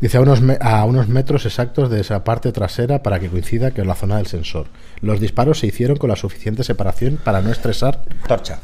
Dice 0.00 0.16
a 0.16 0.20
unos, 0.22 0.40
me- 0.40 0.56
a 0.60 0.84
unos 0.84 1.08
metros 1.08 1.44
exactos 1.46 1.90
de 1.90 2.00
esa 2.00 2.24
parte 2.24 2.52
trasera 2.52 3.02
para 3.02 3.20
que 3.20 3.28
coincida 3.28 3.70
con 3.70 3.86
la 3.86 3.94
zona 3.94 4.16
del 4.16 4.26
sensor. 4.26 4.66
Los 5.02 5.20
disparos 5.20 5.58
se 5.58 5.66
hicieron 5.66 5.96
con 5.96 6.08
la 6.08 6.16
suficiente 6.16 6.64
separación 6.64 7.18
para 7.22 7.42
no 7.42 7.50
estresar 7.52 8.02
Torcha. 8.26 8.60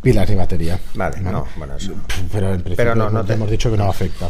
pilas 0.00 0.28
ni 0.30 0.36
batería. 0.36 0.78
Vale, 0.94 1.20
no, 1.20 1.46
bueno, 1.56 1.76
eso. 1.76 1.92
Pero 2.32 2.48
en 2.54 2.62
principio 2.62 2.76
Pero 2.76 2.94
no, 2.94 3.04
no 3.04 3.10
hemos- 3.20 3.26
te- 3.26 3.32
hemos 3.34 3.50
dicho 3.50 3.70
que 3.70 3.76
no 3.76 3.90
afecta. 3.90 4.28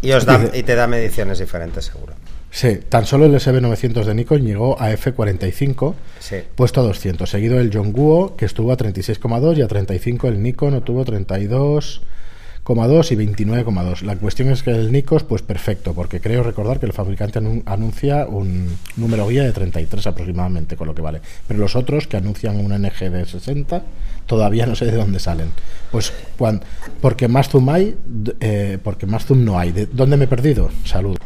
Y, 0.00 0.12
os 0.12 0.24
da, 0.24 0.40
y 0.54 0.62
te 0.62 0.76
da 0.76 0.86
mediciones 0.86 1.40
diferentes, 1.40 1.86
seguro. 1.86 2.12
Sí, 2.58 2.80
tan 2.88 3.06
solo 3.06 3.26
el 3.26 3.34
SB900 3.34 4.04
de 4.04 4.14
Nikon 4.16 4.44
llegó 4.44 4.82
a 4.82 4.90
F45, 4.90 5.94
Sí. 6.18 6.38
puesto 6.56 6.80
a 6.80 6.82
200. 6.82 7.30
Seguido 7.30 7.60
el 7.60 7.70
Yongguo, 7.70 8.34
que 8.34 8.46
estuvo 8.46 8.72
a 8.72 8.76
36,2 8.76 9.56
y 9.58 9.62
a 9.62 9.68
35 9.68 10.26
el 10.26 10.42
Nikon 10.42 10.74
obtuvo 10.74 11.04
32,2 11.04 13.12
y 13.12 13.16
29,2. 13.16 14.02
La 14.02 14.16
cuestión 14.16 14.50
es 14.50 14.64
que 14.64 14.72
el 14.72 14.90
Nikon, 14.90 15.22
pues 15.28 15.42
perfecto, 15.42 15.94
porque 15.94 16.20
creo 16.20 16.42
recordar 16.42 16.80
que 16.80 16.86
el 16.86 16.92
fabricante 16.92 17.38
anu- 17.40 17.62
anuncia 17.64 18.26
un 18.26 18.76
número 18.96 19.28
guía 19.28 19.44
de 19.44 19.52
33 19.52 20.08
aproximadamente, 20.08 20.74
con 20.76 20.88
lo 20.88 20.96
que 20.96 21.02
vale. 21.02 21.20
Pero 21.46 21.60
los 21.60 21.76
otros, 21.76 22.08
que 22.08 22.16
anuncian 22.16 22.56
un 22.58 22.72
NG 22.72 23.08
de 23.08 23.24
60, 23.24 23.84
todavía 24.26 24.66
no 24.66 24.74
sé 24.74 24.86
de 24.86 24.96
dónde 24.96 25.20
salen. 25.20 25.52
Pues 25.92 26.12
cuan- 26.36 26.60
porque 27.00 27.28
más 27.28 27.50
zoom 27.50 27.68
hay, 27.68 27.94
eh, 28.40 28.78
porque 28.82 29.06
más 29.06 29.26
zoom 29.26 29.44
no 29.44 29.60
hay. 29.60 29.70
¿De 29.70 29.86
dónde 29.86 30.16
me 30.16 30.24
he 30.24 30.28
perdido? 30.28 30.70
Salud. 30.84 31.16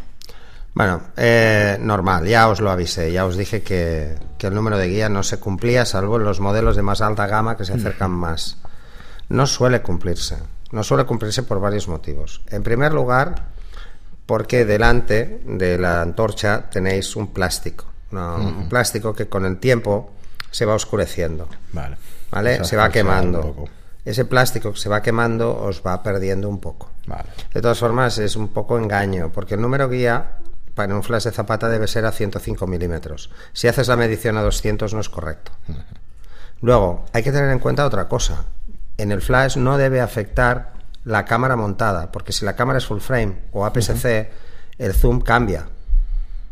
Bueno, 0.74 1.02
eh, 1.16 1.76
normal, 1.80 2.26
ya 2.26 2.48
os 2.48 2.60
lo 2.60 2.70
avisé, 2.70 3.12
ya 3.12 3.26
os 3.26 3.36
dije 3.36 3.62
que, 3.62 4.16
que 4.38 4.46
el 4.46 4.54
número 4.54 4.78
de 4.78 4.88
guía 4.88 5.08
no 5.08 5.22
se 5.22 5.38
cumplía, 5.38 5.84
salvo 5.84 6.16
en 6.16 6.24
los 6.24 6.40
modelos 6.40 6.76
de 6.76 6.82
más 6.82 7.02
alta 7.02 7.26
gama 7.26 7.56
que 7.56 7.64
se 7.64 7.74
acercan 7.74 8.10
más. 8.10 8.56
No 9.28 9.46
suele 9.46 9.82
cumplirse, 9.82 10.38
no 10.70 10.82
suele 10.82 11.04
cumplirse 11.04 11.42
por 11.42 11.60
varios 11.60 11.88
motivos. 11.88 12.40
En 12.48 12.62
primer 12.62 12.92
lugar, 12.94 13.52
porque 14.24 14.64
delante 14.64 15.42
de 15.44 15.76
la 15.76 16.00
antorcha 16.00 16.70
tenéis 16.70 17.16
un 17.16 17.34
plástico, 17.34 17.84
¿no? 18.10 18.36
un 18.36 18.68
plástico 18.68 19.14
que 19.14 19.28
con 19.28 19.44
el 19.44 19.58
tiempo 19.58 20.12
se 20.50 20.64
va 20.64 20.74
oscureciendo. 20.74 21.48
Vale. 21.72 21.96
¿Vale? 22.30 22.64
Se 22.64 22.76
va 22.76 22.88
quemando. 22.88 23.66
Ese 24.04 24.24
plástico 24.24 24.72
que 24.72 24.80
se 24.80 24.88
va 24.88 25.02
quemando 25.02 25.54
os 25.54 25.82
va 25.86 26.02
perdiendo 26.02 26.48
un 26.48 26.60
poco. 26.60 26.90
Vale. 27.06 27.28
De 27.52 27.60
todas 27.60 27.78
formas, 27.78 28.18
es 28.18 28.36
un 28.36 28.48
poco 28.48 28.78
engaño, 28.78 29.30
porque 29.32 29.54
el 29.54 29.60
número 29.60 29.88
guía 29.88 30.38
para 30.74 30.94
un 30.94 31.02
flash 31.02 31.24
de 31.24 31.32
zapata 31.32 31.68
debe 31.68 31.86
ser 31.86 32.06
a 32.06 32.12
105 32.12 32.66
milímetros. 32.66 33.30
Si 33.52 33.68
haces 33.68 33.88
la 33.88 33.96
medición 33.96 34.36
a 34.36 34.42
200 34.42 34.94
no 34.94 35.00
es 35.00 35.08
correcto. 35.08 35.52
Luego, 36.60 37.04
hay 37.12 37.22
que 37.22 37.32
tener 37.32 37.50
en 37.50 37.58
cuenta 37.58 37.84
otra 37.84 38.08
cosa. 38.08 38.44
En 38.96 39.12
el 39.12 39.20
flash 39.20 39.56
no 39.56 39.78
debe 39.78 40.00
afectar 40.00 40.72
la 41.04 41.24
cámara 41.24 41.56
montada, 41.56 42.12
porque 42.12 42.32
si 42.32 42.44
la 42.44 42.54
cámara 42.54 42.78
es 42.78 42.86
full 42.86 43.00
frame 43.00 43.38
o 43.52 43.66
APS-C, 43.66 44.30
el 44.78 44.94
zoom 44.94 45.20
cambia. 45.20 45.66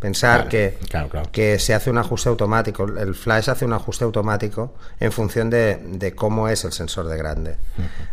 Pensar 0.00 0.48
que, 0.48 0.78
claro, 0.88 1.10
claro. 1.10 1.28
que 1.30 1.58
se 1.58 1.74
hace 1.74 1.90
un 1.90 1.98
ajuste 1.98 2.30
automático, 2.30 2.84
el 2.84 3.14
flash 3.14 3.50
hace 3.50 3.66
un 3.66 3.74
ajuste 3.74 4.04
automático 4.04 4.74
en 4.98 5.12
función 5.12 5.50
de, 5.50 5.76
de 5.76 6.14
cómo 6.14 6.48
es 6.48 6.64
el 6.64 6.72
sensor 6.72 7.06
de 7.06 7.18
grande. 7.18 7.56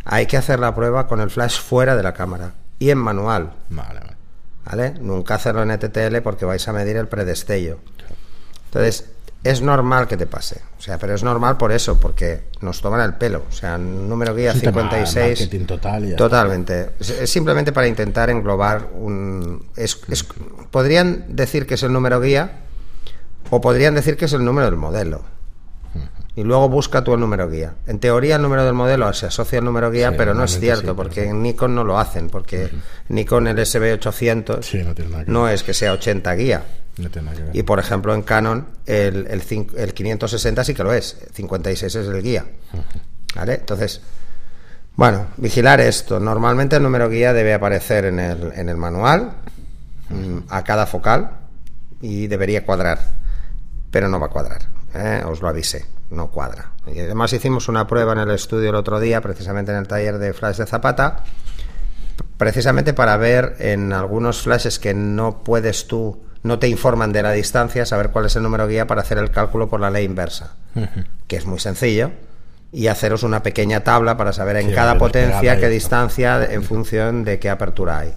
Hay 0.04 0.26
que 0.26 0.36
hacer 0.36 0.60
la 0.60 0.74
prueba 0.74 1.06
con 1.06 1.20
el 1.20 1.30
flash 1.30 1.58
fuera 1.58 1.96
de 1.96 2.02
la 2.02 2.12
cámara 2.12 2.52
y 2.78 2.90
en 2.90 2.98
manual. 2.98 3.54
Vale, 3.70 4.00
vale. 4.00 4.17
¿Vale? 4.68 4.94
Nunca 5.00 5.34
hacerlo 5.36 5.62
en 5.62 5.70
ETTL 5.70 6.18
porque 6.22 6.44
vais 6.44 6.66
a 6.68 6.72
medir 6.72 6.96
el 6.96 7.08
predestello. 7.08 7.78
Entonces, 8.66 9.06
es 9.44 9.62
normal 9.62 10.08
que 10.08 10.16
te 10.16 10.26
pase. 10.26 10.60
O 10.78 10.82
sea, 10.82 10.98
pero 10.98 11.14
es 11.14 11.22
normal 11.22 11.56
por 11.56 11.72
eso, 11.72 11.98
porque 11.98 12.42
nos 12.60 12.80
toman 12.82 13.00
el 13.00 13.14
pelo. 13.14 13.44
O 13.48 13.52
sea, 13.52 13.78
número 13.78 14.34
guía 14.34 14.50
Es 14.50 14.56
un 14.56 14.60
tema 14.62 14.82
56. 14.82 15.40
marketing 15.40 15.64
total 15.66 16.16
Totalmente. 16.16 16.90
Es, 17.00 17.10
es 17.10 17.30
simplemente 17.30 17.72
para 17.72 17.86
intentar 17.86 18.30
englobar 18.30 18.88
un. 18.94 19.64
Es, 19.76 20.00
es- 20.08 20.26
podrían 20.70 21.24
decir 21.34 21.66
que 21.66 21.74
es 21.74 21.82
el 21.82 21.92
número 21.92 22.20
guía 22.20 22.50
o 23.50 23.60
podrían 23.60 23.94
decir 23.94 24.16
que 24.16 24.26
es 24.26 24.32
el 24.34 24.44
número 24.44 24.66
del 24.66 24.76
modelo. 24.76 25.22
Y 26.38 26.44
luego 26.44 26.68
busca 26.68 27.02
tú 27.02 27.14
el 27.14 27.18
número 27.18 27.50
guía. 27.50 27.74
En 27.88 27.98
teoría 27.98 28.36
el 28.36 28.42
número 28.42 28.64
del 28.64 28.72
modelo 28.72 29.12
se 29.12 29.26
asocia 29.26 29.58
al 29.58 29.64
número 29.64 29.90
guía, 29.90 30.10
Sí, 30.10 30.14
pero 30.16 30.34
no 30.34 30.44
es 30.44 30.60
cierto, 30.60 30.90
sí, 30.92 30.96
porque 30.96 31.24
en 31.24 31.42
Nikon 31.42 31.74
no 31.74 31.82
lo 31.82 31.98
hacen, 31.98 32.30
porque 32.30 32.70
Nikon 33.08 33.48
el 33.48 33.58
SB800 33.58 34.62
Sí, 34.62 34.84
no 34.84 34.94
tiene 34.94 35.10
nada 35.10 35.24
que 35.24 35.30
no 35.32 35.42
ver. 35.42 35.54
es 35.54 35.64
que 35.64 35.74
sea 35.74 35.92
80 35.94 36.32
guía. 36.36 36.62
No 36.98 37.10
tiene 37.10 37.24
nada 37.26 37.36
que 37.38 37.42
ver. 37.42 37.56
Y 37.56 37.64
por 37.64 37.80
ejemplo 37.80 38.14
en 38.14 38.22
Canon 38.22 38.68
el, 38.86 39.26
el, 39.26 39.42
el 39.76 39.94
560 39.94 40.62
sí 40.62 40.74
que 40.74 40.84
lo 40.84 40.92
es, 40.92 41.16
56 41.32 41.92
es 41.96 42.06
el 42.06 42.22
guía. 42.22 42.44
¿Vale? 43.34 43.54
Entonces, 43.54 44.00
bueno, 44.94 45.26
vigilar 45.38 45.80
esto. 45.80 46.20
Normalmente 46.20 46.76
el 46.76 46.84
número 46.84 47.08
guía 47.08 47.32
debe 47.32 47.52
aparecer 47.52 48.04
en 48.04 48.20
el, 48.20 48.52
en 48.54 48.68
el 48.68 48.76
manual 48.76 49.32
mm, 50.08 50.38
a 50.50 50.62
cada 50.62 50.86
focal 50.86 51.30
y 52.00 52.28
debería 52.28 52.64
cuadrar, 52.64 53.00
pero 53.90 54.08
no 54.08 54.20
va 54.20 54.26
a 54.26 54.30
cuadrar. 54.30 54.62
¿eh? 54.94 55.22
Os 55.26 55.40
lo 55.42 55.48
avisé, 55.48 55.84
no 56.10 56.30
cuadra. 56.30 56.72
Y 56.86 57.00
además 57.00 57.32
hicimos 57.32 57.68
una 57.68 57.86
prueba 57.86 58.12
en 58.12 58.18
el 58.20 58.30
estudio 58.30 58.70
el 58.70 58.76
otro 58.76 59.00
día, 59.00 59.20
precisamente 59.20 59.72
en 59.72 59.78
el 59.78 59.88
taller 59.88 60.18
de 60.18 60.32
flash 60.32 60.56
de 60.56 60.66
Zapata, 60.66 61.24
precisamente 62.36 62.94
para 62.94 63.16
ver 63.16 63.56
en 63.58 63.92
algunos 63.92 64.42
flashes 64.42 64.78
que 64.78 64.94
no 64.94 65.42
puedes 65.42 65.86
tú, 65.86 66.22
no 66.42 66.58
te 66.58 66.68
informan 66.68 67.12
de 67.12 67.22
la 67.22 67.32
distancia, 67.32 67.84
saber 67.84 68.10
cuál 68.10 68.26
es 68.26 68.36
el 68.36 68.42
número 68.42 68.66
guía 68.66 68.86
para 68.86 69.02
hacer 69.02 69.18
el 69.18 69.30
cálculo 69.30 69.68
por 69.68 69.80
la 69.80 69.90
ley 69.90 70.04
inversa, 70.04 70.54
que 71.26 71.36
es 71.36 71.46
muy 71.46 71.58
sencillo, 71.58 72.12
y 72.72 72.86
haceros 72.86 73.22
una 73.22 73.42
pequeña 73.42 73.80
tabla 73.80 74.16
para 74.16 74.32
saber 74.32 74.56
en 74.56 74.68
Sí, 74.68 74.74
cada 74.74 74.98
potencia 74.98 75.58
qué 75.58 75.68
distancia 75.68 76.44
en 76.44 76.62
función 76.62 77.24
de 77.24 77.38
qué 77.38 77.50
apertura 77.50 77.98
hay. 77.98 78.14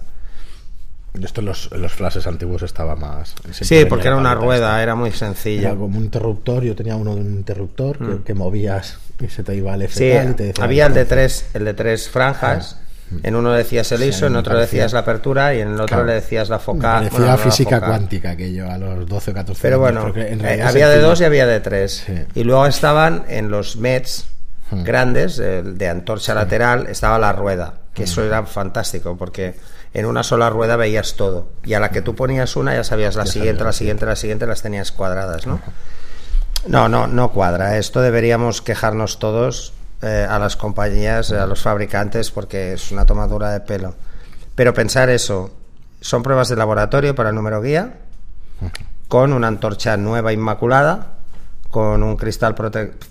Esto 1.20 1.40
en 1.40 1.46
los, 1.46 1.68
en 1.72 1.82
los 1.82 1.92
flashes 1.92 2.26
antiguos 2.26 2.62
estaba 2.62 2.96
más. 2.96 3.34
Sí, 3.50 3.84
porque 3.84 4.08
era 4.08 4.16
una 4.16 4.34
rueda, 4.34 4.68
esta. 4.68 4.82
era 4.82 4.94
muy 4.94 5.10
Era 5.10 5.18
sencillo. 5.18 5.70
como 5.76 5.98
un 5.98 6.04
interruptor. 6.04 6.62
Yo 6.64 6.74
tenía 6.74 6.96
uno 6.96 7.14
de 7.14 7.20
un 7.20 7.32
interruptor 7.34 7.98
que, 7.98 8.22
que 8.24 8.34
movías 8.34 8.98
y 9.20 9.28
se 9.28 9.42
te 9.42 9.54
iba 9.54 9.74
al 9.74 9.82
F 9.82 9.94
Sí, 9.98 10.04
y 10.30 10.34
te 10.34 10.44
decía 10.44 10.64
había 10.64 10.86
el 10.86 10.94
de 10.94 11.04
tres, 11.04 11.46
el 11.54 11.64
de 11.66 11.74
tres 11.74 12.08
franjas. 12.08 12.78
En 13.22 13.36
uno 13.36 13.52
decías 13.52 13.92
el 13.92 14.02
ISO, 14.04 14.26
en 14.26 14.36
otro 14.36 14.54
parecía- 14.54 14.78
decías 14.84 14.92
la 14.94 15.00
apertura 15.00 15.54
y 15.54 15.60
en 15.60 15.68
el 15.68 15.74
otro 15.74 15.86
Claro. 15.88 16.04
le 16.06 16.14
decías 16.14 16.48
la 16.48 16.58
focal. 16.58 17.02
parecía 17.02 17.18
bueno, 17.18 17.32
no 17.32 17.38
física 17.38 17.76
focal. 17.76 17.88
cuántica 17.90 18.30
aquello 18.30 18.70
a 18.70 18.78
los 18.78 19.06
12 19.06 19.30
o 19.32 19.34
14 19.34 19.60
Pero 19.60 19.84
años, 19.86 20.02
bueno, 20.14 20.18
en 20.26 20.40
eh, 20.46 20.62
había 20.62 20.88
de 20.88 20.98
dos 20.98 21.20
y 21.20 21.24
había 21.24 21.46
de 21.46 21.60
tres. 21.60 22.04
Sí. 22.06 22.14
Y 22.34 22.44
luego 22.44 22.64
estaban 22.66 23.24
en 23.28 23.50
los 23.50 23.76
METs 23.76 24.24
grandes, 24.70 25.38
el 25.38 25.76
de 25.76 25.88
antorcha 25.90 26.32
lateral, 26.34 26.86
estaba 26.86 27.18
la 27.18 27.32
rueda, 27.34 27.74
que 27.94 28.04
eso 28.04 28.22
era 28.22 28.44
fantástico, 28.44 29.16
porque 29.16 29.54
en 29.92 30.06
una 30.06 30.22
sola 30.22 30.48
rueda 30.50 30.76
veías 30.76 31.14
todo. 31.14 31.48
Y 31.64 31.74
a 31.74 31.80
la 31.80 31.90
que 31.90 32.02
tú 32.02 32.14
ponías 32.14 32.56
una 32.56 32.74
ya 32.74 32.84
sabías 32.84 33.16
la 33.16 33.24
Ya 33.24 33.32
siguiente, 33.32 33.64
la 33.64 33.72
siguiente, 33.72 34.06
la 34.06 34.16
siguiente, 34.16 34.46
las 34.46 34.62
tenías 34.62 34.92
cuadradas, 34.92 35.46
¿no? 35.46 35.60
No, 36.66 36.88
no, 36.88 37.06
no 37.06 37.32
cuadra. 37.32 37.76
Esto 37.76 38.00
deberíamos 38.00 38.62
quejarnos 38.62 39.18
todos 39.18 39.74
eh, 40.00 40.26
a 40.28 40.38
las 40.38 40.56
compañías, 40.56 41.32
a 41.32 41.46
los 41.46 41.60
fabricantes, 41.60 42.30
porque 42.30 42.74
es 42.74 42.90
una 42.92 43.04
tomadura 43.04 43.50
de 43.50 43.60
pelo. 43.60 43.94
Pero 44.54 44.72
pensar 44.72 45.10
eso, 45.10 45.50
son 46.00 46.22
pruebas 46.22 46.48
de 46.48 46.56
laboratorio 46.56 47.14
para 47.14 47.30
el 47.30 47.34
número 47.34 47.60
guía, 47.60 47.98
con 49.08 49.32
una 49.32 49.48
antorcha 49.48 49.96
nueva 49.96 50.32
inmaculada, 50.32 51.14
con 51.70 52.02
un 52.02 52.16
cristal 52.16 52.54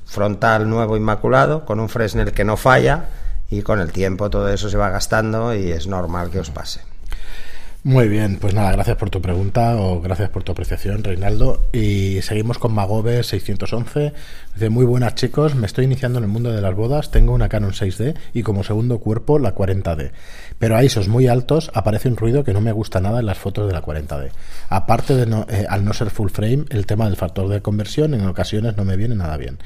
frontal 0.06 0.70
nuevo 0.70 0.98
inmaculado, 0.98 1.66
con 1.66 1.80
un 1.80 1.90
Fresnel 1.90 2.32
que 2.32 2.44
no 2.44 2.58
falla 2.58 3.06
y 3.51 3.62
con 3.62 3.79
el 3.79 3.91
tiempo 3.91 4.29
todo 4.31 4.50
eso 4.50 4.70
se 4.70 4.77
va 4.77 4.89
gastando 4.89 5.53
y 5.53 5.72
es 5.72 5.86
normal 5.86 6.31
que 6.31 6.39
os 6.39 6.50
pase. 6.50 6.81
Muy 7.84 8.10
bien, 8.10 8.38
pues 8.38 8.53
nada, 8.53 8.72
gracias 8.74 8.96
por 8.96 9.10
tu 9.10 9.24
pregunta 9.24 9.75
o 9.75 10.01
gracias 10.01 10.29
por 10.29 10.43
tu 10.43 10.51
apreciación, 10.51 11.03
Reinaldo. 11.03 11.65
Y 11.74 12.22
seguimos 12.22 12.60
con 12.60 12.75
Magobe 12.75 13.24
611. 13.24 14.13
Dice, 14.53 14.70
muy 14.70 14.86
buenas 14.86 15.15
chicos, 15.15 15.55
me 15.55 15.65
estoy 15.65 15.86
iniciando 15.86 16.20
en 16.20 16.25
el 16.25 16.29
mundo 16.29 16.51
de 16.51 16.62
las 16.62 16.75
bodas, 16.75 17.10
tengo 17.10 17.34
una 17.34 17.50
Canon 17.50 17.72
6D 17.72 18.13
y 18.34 18.43
como 18.43 18.63
segundo 18.63 19.00
cuerpo 19.00 19.39
la 19.39 19.55
40D. 19.55 20.12
Pero 20.60 20.77
a 20.77 20.84
ISOs 20.84 21.08
muy 21.08 21.25
altos 21.25 21.72
aparece 21.74 22.08
un 22.08 22.17
ruido 22.17 22.43
que 22.43 22.53
no 22.53 22.62
me 22.62 22.72
gusta 22.72 23.01
nada 23.01 23.20
en 23.20 23.25
las 23.25 23.39
fotos 23.39 23.65
de 23.65 23.74
la 23.74 23.81
40D. 23.81 24.29
Aparte 24.70 25.15
de 25.15 25.25
no, 25.25 25.48
eh, 25.50 25.65
al 25.67 25.84
no 25.84 25.93
ser 25.93 26.12
full 26.12 26.29
frame, 26.29 26.65
el 26.70 26.86
tema 26.86 27.05
del 27.05 27.15
factor 27.15 27.50
de 27.50 27.63
conversión 27.63 28.13
en 28.13 28.27
ocasiones 28.27 28.77
no 28.77 28.86
me 28.86 28.96
viene 28.96 29.15
nada 29.15 29.38
bien. 29.38 29.58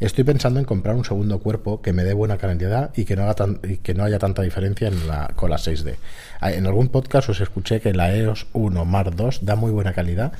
Estoy 0.00 0.24
pensando 0.24 0.58
en 0.58 0.64
comprar 0.64 0.96
un 0.96 1.04
segundo 1.04 1.40
cuerpo 1.40 1.82
que 1.82 1.92
me 1.92 2.04
dé 2.04 2.14
buena 2.14 2.38
calidad 2.38 2.90
y 2.96 3.04
que 3.04 3.16
no, 3.16 3.24
haga 3.24 3.34
tan, 3.34 3.60
y 3.62 3.76
que 3.76 3.92
no 3.92 4.02
haya 4.02 4.18
tanta 4.18 4.40
diferencia 4.40 4.88
en 4.88 5.06
la, 5.06 5.30
con 5.36 5.50
la 5.50 5.56
6D. 5.56 5.96
Ah, 6.40 6.52
En 6.52 6.66
algún 6.66 6.88
podcast 6.88 7.28
os 7.28 7.40
escuché 7.42 7.82
que 7.82 7.92
la 7.92 8.14
EOS 8.14 8.46
1 8.54 8.84
Mark 8.86 9.12
II 9.18 9.28
da 9.42 9.56
muy 9.56 9.70
buena 9.70 9.92
calidad. 9.92 10.32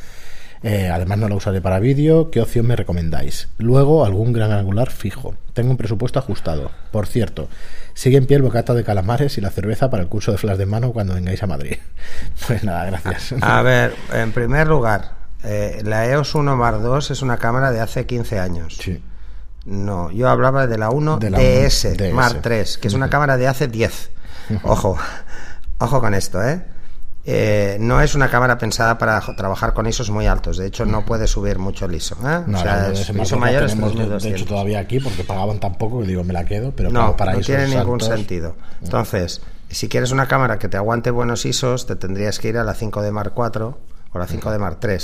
Eh, 0.62 0.90
además 0.90 1.18
no 1.18 1.28
la 1.28 1.34
usaré 1.34 1.60
para 1.60 1.78
vídeo. 1.78 2.30
¿Qué 2.30 2.40
opción 2.40 2.66
me 2.66 2.76
recomendáis? 2.76 3.48
Luego 3.58 4.06
algún 4.06 4.32
gran 4.32 4.50
angular 4.52 4.90
fijo. 4.90 5.34
Tengo 5.52 5.70
un 5.70 5.76
presupuesto 5.76 6.18
ajustado. 6.18 6.70
Por 6.90 7.06
cierto, 7.06 7.48
sigue 7.92 8.16
en 8.16 8.26
pie 8.26 8.38
el 8.38 8.42
bocata 8.42 8.72
de 8.72 8.82
calamares 8.84 9.36
y 9.36 9.42
la 9.42 9.50
cerveza 9.50 9.90
para 9.90 10.02
el 10.02 10.08
curso 10.08 10.32
de 10.32 10.38
flash 10.38 10.56
de 10.56 10.66
mano 10.66 10.92
cuando 10.92 11.14
vengáis 11.14 11.42
a 11.42 11.46
Madrid. 11.46 11.76
Pues 12.46 12.64
nada, 12.64 12.86
gracias. 12.86 13.34
A 13.42 13.60
ver, 13.60 13.94
en 14.12 14.32
primer 14.32 14.68
lugar, 14.68 15.12
eh, 15.44 15.82
la 15.84 16.06
EOS 16.06 16.34
1 16.34 16.56
Mark 16.56 16.80
II 16.82 16.98
es 17.10 17.20
una 17.20 17.36
cámara 17.36 17.72
de 17.72 17.80
hace 17.80 18.06
15 18.06 18.38
años. 18.38 18.78
Sí. 18.80 19.02
No, 19.66 20.10
yo 20.10 20.28
hablaba 20.28 20.66
de 20.66 20.78
la 20.78 20.90
1 20.90 21.18
De 21.18 21.30
la 21.30 21.38
DS, 21.38 21.84
1 21.84 21.94
DS. 21.96 22.12
Mark 22.14 22.40
III, 22.44 22.64
que 22.80 22.88
es 22.88 22.94
una 22.94 23.10
cámara 23.10 23.36
de 23.36 23.46
hace 23.46 23.68
10. 23.68 24.10
Ojo, 24.64 24.96
ojo 25.78 26.00
con 26.00 26.14
esto, 26.14 26.42
¿eh? 26.42 26.64
Eh, 27.26 27.76
no 27.78 28.00
es 28.00 28.14
una 28.14 28.30
cámara 28.30 28.56
pensada 28.56 28.96
para 28.96 29.20
trabajar 29.36 29.74
con 29.74 29.86
ISOs 29.86 30.10
muy 30.10 30.26
altos. 30.26 30.56
De 30.56 30.66
hecho, 30.66 30.86
no 30.86 31.04
puede 31.04 31.26
subir 31.26 31.58
mucho 31.58 31.84
el 31.84 31.94
ISO. 31.94 32.16
¿eh? 32.26 32.42
No, 32.46 32.58
o 32.58 32.62
sea, 32.62 32.90
ISO 32.92 33.36
mayor 33.36 33.64
es 33.64 33.72
tenemos, 33.72 33.92
de- 33.94 34.00
de 34.00 34.06
3200. 34.08 34.24
hecho 34.40 34.44
todavía 34.46 34.80
aquí 34.80 34.98
porque 35.00 35.22
pagaban 35.22 35.60
tan 35.60 35.74
poco 35.76 36.00
que 36.00 36.06
digo 36.06 36.24
me 36.24 36.32
la 36.32 36.44
quedo, 36.46 36.72
pero 36.74 36.90
No, 36.90 37.16
para 37.16 37.34
no 37.34 37.40
tiene 37.40 37.68
ningún 37.68 38.00
altos- 38.00 38.08
sentido. 38.08 38.56
Entonces, 38.82 39.42
si 39.68 39.88
quieres 39.88 40.10
una 40.12 40.26
cámara 40.26 40.58
que 40.58 40.68
te 40.68 40.78
aguante 40.78 41.10
buenos 41.10 41.44
ISOs, 41.44 41.86
te 41.86 41.94
tendrías 41.94 42.38
que 42.38 42.48
ir 42.48 42.56
a 42.58 42.64
la 42.64 42.74
5D 42.74 43.12
Mark 43.12 43.34
IV 43.36 43.64
o 44.12 44.18
la 44.18 44.26
5D 44.26 44.58
Mark 44.58 44.78
III. 44.82 44.96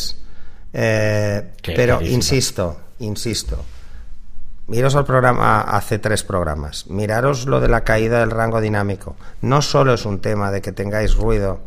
Eh, 0.72 1.52
pero 1.62 2.00
insisto, 2.02 2.78
insisto. 2.98 3.62
Miros 4.68 4.96
al 4.96 5.04
programa 5.04 5.60
hace 5.60 6.00
tres 6.00 6.24
programas. 6.24 6.88
Miraros 6.88 7.46
lo 7.46 7.60
de 7.60 7.68
la 7.68 7.84
caída 7.84 8.18
del 8.18 8.32
rango 8.32 8.60
dinámico. 8.60 9.16
No 9.40 9.62
solo 9.62 9.94
es 9.94 10.04
un 10.04 10.20
tema 10.20 10.50
de 10.50 10.60
que 10.60 10.72
tengáis 10.72 11.14
ruido, 11.14 11.60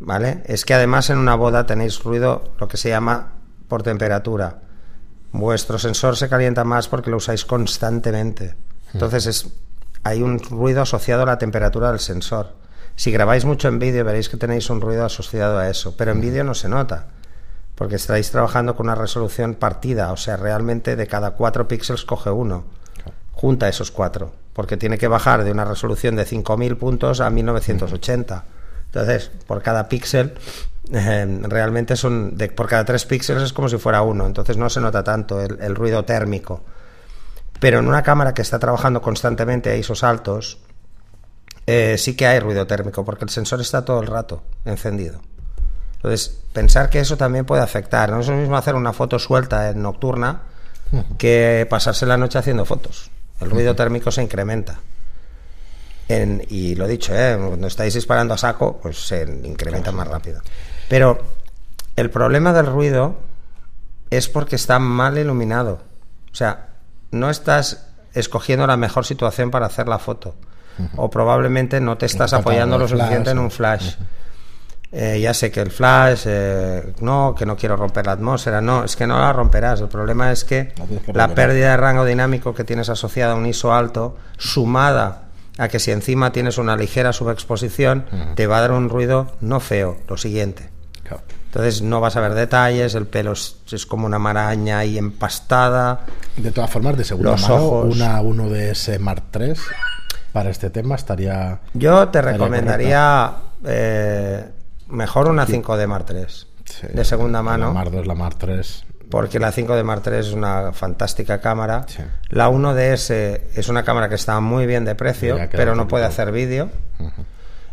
¿vale? 0.00 0.42
Es 0.46 0.64
que 0.64 0.74
además 0.74 1.10
en 1.10 1.18
una 1.18 1.36
boda 1.36 1.66
tenéis 1.66 2.02
ruido, 2.02 2.52
lo 2.58 2.66
que 2.66 2.76
se 2.76 2.88
llama 2.88 3.34
por 3.68 3.84
temperatura. 3.84 4.58
Vuestro 5.30 5.78
sensor 5.78 6.16
se 6.16 6.28
calienta 6.28 6.64
más 6.64 6.88
porque 6.88 7.10
lo 7.10 7.18
usáis 7.18 7.44
constantemente. 7.44 8.56
Entonces 8.92 9.26
es, 9.26 9.48
hay 10.02 10.20
un 10.20 10.40
ruido 10.40 10.82
asociado 10.82 11.22
a 11.22 11.26
la 11.26 11.38
temperatura 11.38 11.90
del 11.90 12.00
sensor. 12.00 12.56
Si 12.96 13.12
grabáis 13.12 13.44
mucho 13.44 13.68
en 13.68 13.78
vídeo 13.78 14.04
veréis 14.04 14.28
que 14.28 14.36
tenéis 14.36 14.70
un 14.70 14.80
ruido 14.80 15.04
asociado 15.04 15.56
a 15.56 15.68
eso, 15.68 15.96
pero 15.96 16.10
en 16.10 16.20
vídeo 16.20 16.42
no 16.42 16.54
se 16.54 16.68
nota 16.68 17.06
porque 17.78 17.94
estáis 17.94 18.32
trabajando 18.32 18.74
con 18.74 18.86
una 18.86 18.96
resolución 18.96 19.54
partida, 19.54 20.10
o 20.10 20.16
sea, 20.16 20.36
realmente 20.36 20.96
de 20.96 21.06
cada 21.06 21.30
cuatro 21.30 21.68
píxeles 21.68 22.04
coge 22.04 22.28
uno, 22.28 22.64
junta 23.30 23.68
esos 23.68 23.92
cuatro, 23.92 24.32
porque 24.52 24.76
tiene 24.76 24.98
que 24.98 25.06
bajar 25.06 25.44
de 25.44 25.52
una 25.52 25.64
resolución 25.64 26.16
de 26.16 26.24
5000 26.24 26.76
puntos 26.76 27.20
a 27.20 27.30
1980. 27.30 28.44
Entonces, 28.86 29.30
por 29.46 29.62
cada 29.62 29.88
píxel, 29.88 30.34
eh, 30.92 31.40
realmente 31.42 31.94
son, 31.94 32.36
de, 32.36 32.48
por 32.48 32.66
cada 32.66 32.84
tres 32.84 33.04
píxeles 33.04 33.44
es 33.44 33.52
como 33.52 33.68
si 33.68 33.78
fuera 33.78 34.02
uno, 34.02 34.26
entonces 34.26 34.56
no 34.56 34.68
se 34.68 34.80
nota 34.80 35.04
tanto 35.04 35.40
el, 35.40 35.60
el 35.60 35.76
ruido 35.76 36.04
térmico. 36.04 36.62
Pero 37.60 37.78
en 37.78 37.86
una 37.86 38.02
cámara 38.02 38.34
que 38.34 38.42
está 38.42 38.58
trabajando 38.58 39.00
constantemente 39.00 39.70
a 39.70 39.76
ISOs 39.76 40.02
altos, 40.02 40.58
eh, 41.64 41.96
sí 41.96 42.16
que 42.16 42.26
hay 42.26 42.40
ruido 42.40 42.66
térmico, 42.66 43.04
porque 43.04 43.24
el 43.24 43.30
sensor 43.30 43.60
está 43.60 43.84
todo 43.84 44.00
el 44.00 44.08
rato 44.08 44.42
encendido. 44.64 45.20
Entonces, 45.98 46.38
pensar 46.52 46.90
que 46.90 47.00
eso 47.00 47.16
también 47.16 47.44
puede 47.44 47.62
afectar. 47.62 48.10
No 48.10 48.20
es 48.20 48.28
lo 48.28 48.36
mismo 48.36 48.56
hacer 48.56 48.74
una 48.74 48.92
foto 48.92 49.18
suelta 49.18 49.68
en 49.70 49.82
nocturna 49.82 50.40
que 51.18 51.66
pasarse 51.68 52.06
la 52.06 52.16
noche 52.16 52.38
haciendo 52.38 52.64
fotos. 52.64 53.10
El 53.40 53.50
ruido 53.50 53.74
térmico 53.76 54.10
se 54.10 54.22
incrementa. 54.22 54.78
En- 56.08 56.42
y 56.48 56.74
lo 56.74 56.86
dicho, 56.86 57.12
¿eh? 57.14 57.36
cuando 57.38 57.66
estáis 57.66 57.92
disparando 57.94 58.32
a 58.34 58.38
saco, 58.38 58.78
pues 58.82 58.98
se 59.06 59.22
incrementa 59.44 59.92
más 59.92 60.08
rápido. 60.08 60.40
Pero 60.88 61.22
el 61.96 62.10
problema 62.10 62.52
del 62.52 62.66
ruido 62.66 63.16
es 64.10 64.28
porque 64.28 64.56
está 64.56 64.78
mal 64.78 65.18
iluminado. 65.18 65.80
O 66.32 66.34
sea, 66.34 66.68
no 67.10 67.28
estás 67.28 67.86
escogiendo 68.14 68.66
la 68.66 68.76
mejor 68.78 69.04
situación 69.04 69.50
para 69.50 69.66
hacer 69.66 69.88
la 69.88 69.98
foto. 69.98 70.34
O 70.96 71.10
probablemente 71.10 71.80
no 71.80 71.98
te 71.98 72.06
estás 72.06 72.32
apoyando 72.32 72.78
lo 72.78 72.86
suficiente 72.88 73.30
en 73.32 73.38
un 73.40 73.50
flash. 73.50 73.96
Eh, 74.90 75.20
ya 75.20 75.34
sé 75.34 75.50
que 75.50 75.60
el 75.60 75.70
flash, 75.70 76.22
eh, 76.26 76.94
no, 77.00 77.34
que 77.36 77.44
no 77.44 77.56
quiero 77.56 77.76
romper 77.76 78.06
la 78.06 78.12
atmósfera, 78.12 78.60
no, 78.62 78.84
es 78.84 78.96
que 78.96 79.06
no 79.06 79.18
la 79.18 79.32
romperás. 79.32 79.80
El 79.82 79.88
problema 79.88 80.32
es 80.32 80.44
que 80.44 80.72
La 81.12 81.28
que 81.28 81.34
pérdida 81.34 81.70
de 81.72 81.76
rango 81.76 82.04
dinámico 82.06 82.54
que 82.54 82.64
tienes 82.64 82.88
asociada 82.88 83.32
a 83.32 83.36
un 83.36 83.44
ISO 83.44 83.74
alto, 83.74 84.16
sumada 84.38 85.24
a 85.58 85.68
que 85.68 85.78
si 85.78 85.90
encima 85.90 86.32
tienes 86.32 86.56
una 86.56 86.76
ligera 86.76 87.12
subexposición, 87.12 88.06
te 88.34 88.46
va 88.46 88.58
a 88.58 88.60
dar 88.62 88.72
un 88.72 88.88
ruido 88.88 89.32
no 89.40 89.60
feo, 89.60 89.98
lo 90.08 90.16
siguiente. 90.16 90.70
Claro. 91.02 91.22
Entonces 91.46 91.82
no 91.82 92.00
vas 92.00 92.16
a 92.16 92.20
ver 92.20 92.34
detalles, 92.34 92.94
el 92.94 93.06
pelo 93.06 93.32
es, 93.32 93.56
es 93.72 93.84
como 93.84 94.06
una 94.06 94.18
maraña 94.18 94.78
ahí 94.78 94.96
empastada. 94.96 96.06
De 96.36 96.50
todas 96.50 96.70
formas, 96.70 96.96
de 96.96 97.04
segunda 97.04 97.32
Los 97.32 97.42
mano, 97.42 97.54
ojos. 97.56 97.96
una 97.96 98.22
1DS 98.22 98.98
Mark 99.00 99.24
III 99.38 99.54
para 100.32 100.50
este 100.50 100.70
tema 100.70 100.94
estaría... 100.94 101.58
Yo 101.74 102.08
te 102.08 102.18
Estaría 102.20 102.32
recomendaría 102.38 103.32
eh, 103.64 104.44
mejor 104.88 105.28
una 105.28 105.46
5D 105.46 105.86
Mark 105.86 106.06
III 106.10 106.26
Sí, 106.64 106.86
de 106.92 107.04
segunda 107.04 107.38
La 107.38 107.42
mano. 107.42 107.72
Mark 107.72 107.90
II, 107.94 108.04
la 108.04 108.14
Mark 108.14 108.36
III. 108.46 108.60
porque 109.10 109.38
la 109.38 109.52
5D 109.52 109.82
Mark 109.84 110.02
III 110.06 110.16
es 110.18 110.32
una 110.32 110.72
fantástica 110.72 111.40
cámara. 111.40 111.86
Sí. 111.88 112.02
La 112.28 112.50
1DS 112.50 113.10
es 113.54 113.68
una 113.70 113.82
cámara 113.84 114.08
que 114.10 114.16
está 114.16 114.38
muy 114.40 114.66
bien 114.66 114.84
de 114.84 114.94
precio, 114.94 115.38
pero 115.50 115.74
no 115.74 115.88
puede 115.88 116.04
hacer 116.04 116.30
vídeo. 116.30 116.68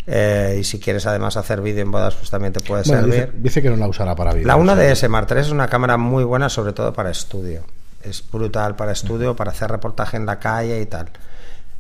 Eh, 0.08 0.58
y 0.60 0.64
si 0.64 0.80
quieres 0.80 1.06
además 1.08 1.36
hacer 1.36 1.62
vídeo 1.62 1.82
en 1.82 1.92
bodas, 1.92 2.16
pues 2.16 2.30
también 2.30 2.54
te 2.54 2.60
puede 2.62 2.84
Bueno, 2.84 3.02
servir. 3.12 3.34
dice 3.38 3.62
que 3.62 3.70
no 3.72 3.76
la 3.76 3.88
usará 3.88 4.16
para 4.16 4.34
vídeo. 4.34 4.48
La 4.48 4.56
o 4.56 4.64
sea, 4.64 4.76
1DS 4.76 5.10
Mark 5.10 5.28
III 5.32 5.40
es 5.42 5.50
una 5.50 5.68
cámara 5.68 5.98
muy 5.98 6.24
buena, 6.24 6.48
sobre 6.48 6.74
todo 6.74 6.94
para 6.94 7.10
estudio. 7.10 7.64
Es 8.04 8.24
brutal 8.32 8.76
para 8.76 8.92
estudio, 8.92 9.36
para 9.36 9.52
hacer 9.52 9.70
reportaje 9.72 10.16
en 10.16 10.26
la 10.28 10.38
calle 10.40 10.80
y 10.80 10.86
tal. 10.86 11.10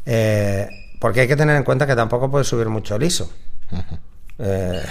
Eh, 0.08 0.68
porque 1.00 1.22
hay 1.22 1.28
que 1.28 1.36
tener 1.36 1.56
en 1.56 1.64
cuenta 1.64 1.86
que 1.88 1.96
tampoco 1.96 2.30
puedes 2.32 2.48
subir 2.48 2.68
mucho 2.68 2.96
el 2.96 3.04
ISO. 3.04 3.30
Eh, 4.40 4.82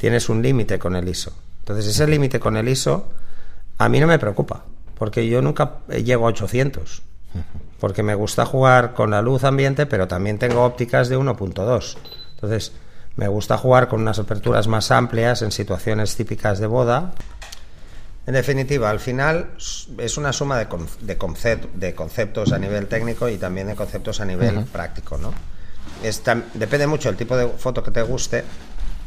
tienes 0.00 0.28
un 0.28 0.40
límite 0.42 0.78
con 0.78 0.96
el 0.96 1.06
ISO. 1.08 1.32
Entonces, 1.60 1.86
ese 1.86 2.06
límite 2.06 2.40
con 2.40 2.56
el 2.56 2.68
ISO 2.68 3.10
a 3.78 3.88
mí 3.88 4.00
no 4.00 4.06
me 4.06 4.18
preocupa, 4.18 4.64
porque 4.98 5.28
yo 5.28 5.42
nunca 5.42 5.78
llego 5.88 6.26
a 6.26 6.30
800. 6.30 7.02
Porque 7.78 8.02
me 8.02 8.14
gusta 8.14 8.44
jugar 8.44 8.92
con 8.94 9.10
la 9.12 9.22
luz 9.22 9.44
ambiente, 9.44 9.86
pero 9.86 10.08
también 10.08 10.38
tengo 10.38 10.64
ópticas 10.64 11.08
de 11.08 11.16
1.2. 11.16 11.96
Entonces, 12.34 12.72
me 13.16 13.28
gusta 13.28 13.56
jugar 13.56 13.88
con 13.88 14.00
unas 14.00 14.18
aperturas 14.18 14.66
más 14.66 14.90
amplias 14.90 15.42
en 15.42 15.52
situaciones 15.52 16.16
típicas 16.16 16.58
de 16.58 16.66
boda. 16.66 17.12
En 18.26 18.34
definitiva, 18.34 18.90
al 18.90 19.00
final 19.00 19.50
es 19.98 20.16
una 20.16 20.32
suma 20.32 20.58
de, 20.58 20.66
con- 20.68 20.86
de, 21.00 21.18
concep- 21.18 21.70
de 21.74 21.94
conceptos 21.94 22.52
a 22.52 22.58
nivel 22.58 22.86
técnico 22.86 23.28
y 23.28 23.36
también 23.38 23.66
de 23.68 23.74
conceptos 23.74 24.20
a 24.20 24.24
nivel 24.24 24.64
práctico, 24.64 25.16
¿no? 25.18 25.32
Es 26.02 26.22
depende 26.54 26.86
mucho 26.86 27.08
del 27.08 27.16
tipo 27.16 27.36
de 27.36 27.48
foto 27.48 27.82
que 27.82 27.90
te 27.90 28.02
guste, 28.02 28.44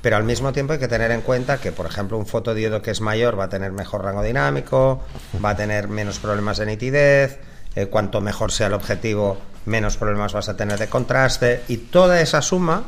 pero 0.03 0.17
al 0.17 0.25
mismo 0.25 0.51
tiempo 0.51 0.73
hay 0.73 0.79
que 0.79 0.89
tener 0.89 1.11
en 1.11 1.21
cuenta 1.21 1.57
que, 1.57 1.71
por 1.71 1.85
ejemplo, 1.85 2.17
un 2.17 2.27
fotodiodo 2.27 2.81
que 2.81 2.91
es 2.91 2.99
mayor 2.99 3.39
va 3.39 3.45
a 3.45 3.49
tener 3.49 3.71
mejor 3.71 4.03
rango 4.03 4.21
dinámico, 4.21 5.01
va 5.43 5.51
a 5.51 5.55
tener 5.55 5.87
menos 5.87 6.19
problemas 6.19 6.57
de 6.57 6.65
nitidez, 6.65 7.39
eh, 7.75 7.87
cuanto 7.87 8.19
mejor 8.19 8.51
sea 8.51 8.67
el 8.67 8.73
objetivo, 8.73 9.37
menos 9.65 9.95
problemas 9.95 10.33
vas 10.33 10.49
a 10.49 10.57
tener 10.57 10.77
de 10.77 10.89
contraste, 10.89 11.63
y 11.69 11.77
toda 11.77 12.19
esa 12.19 12.41
suma 12.41 12.83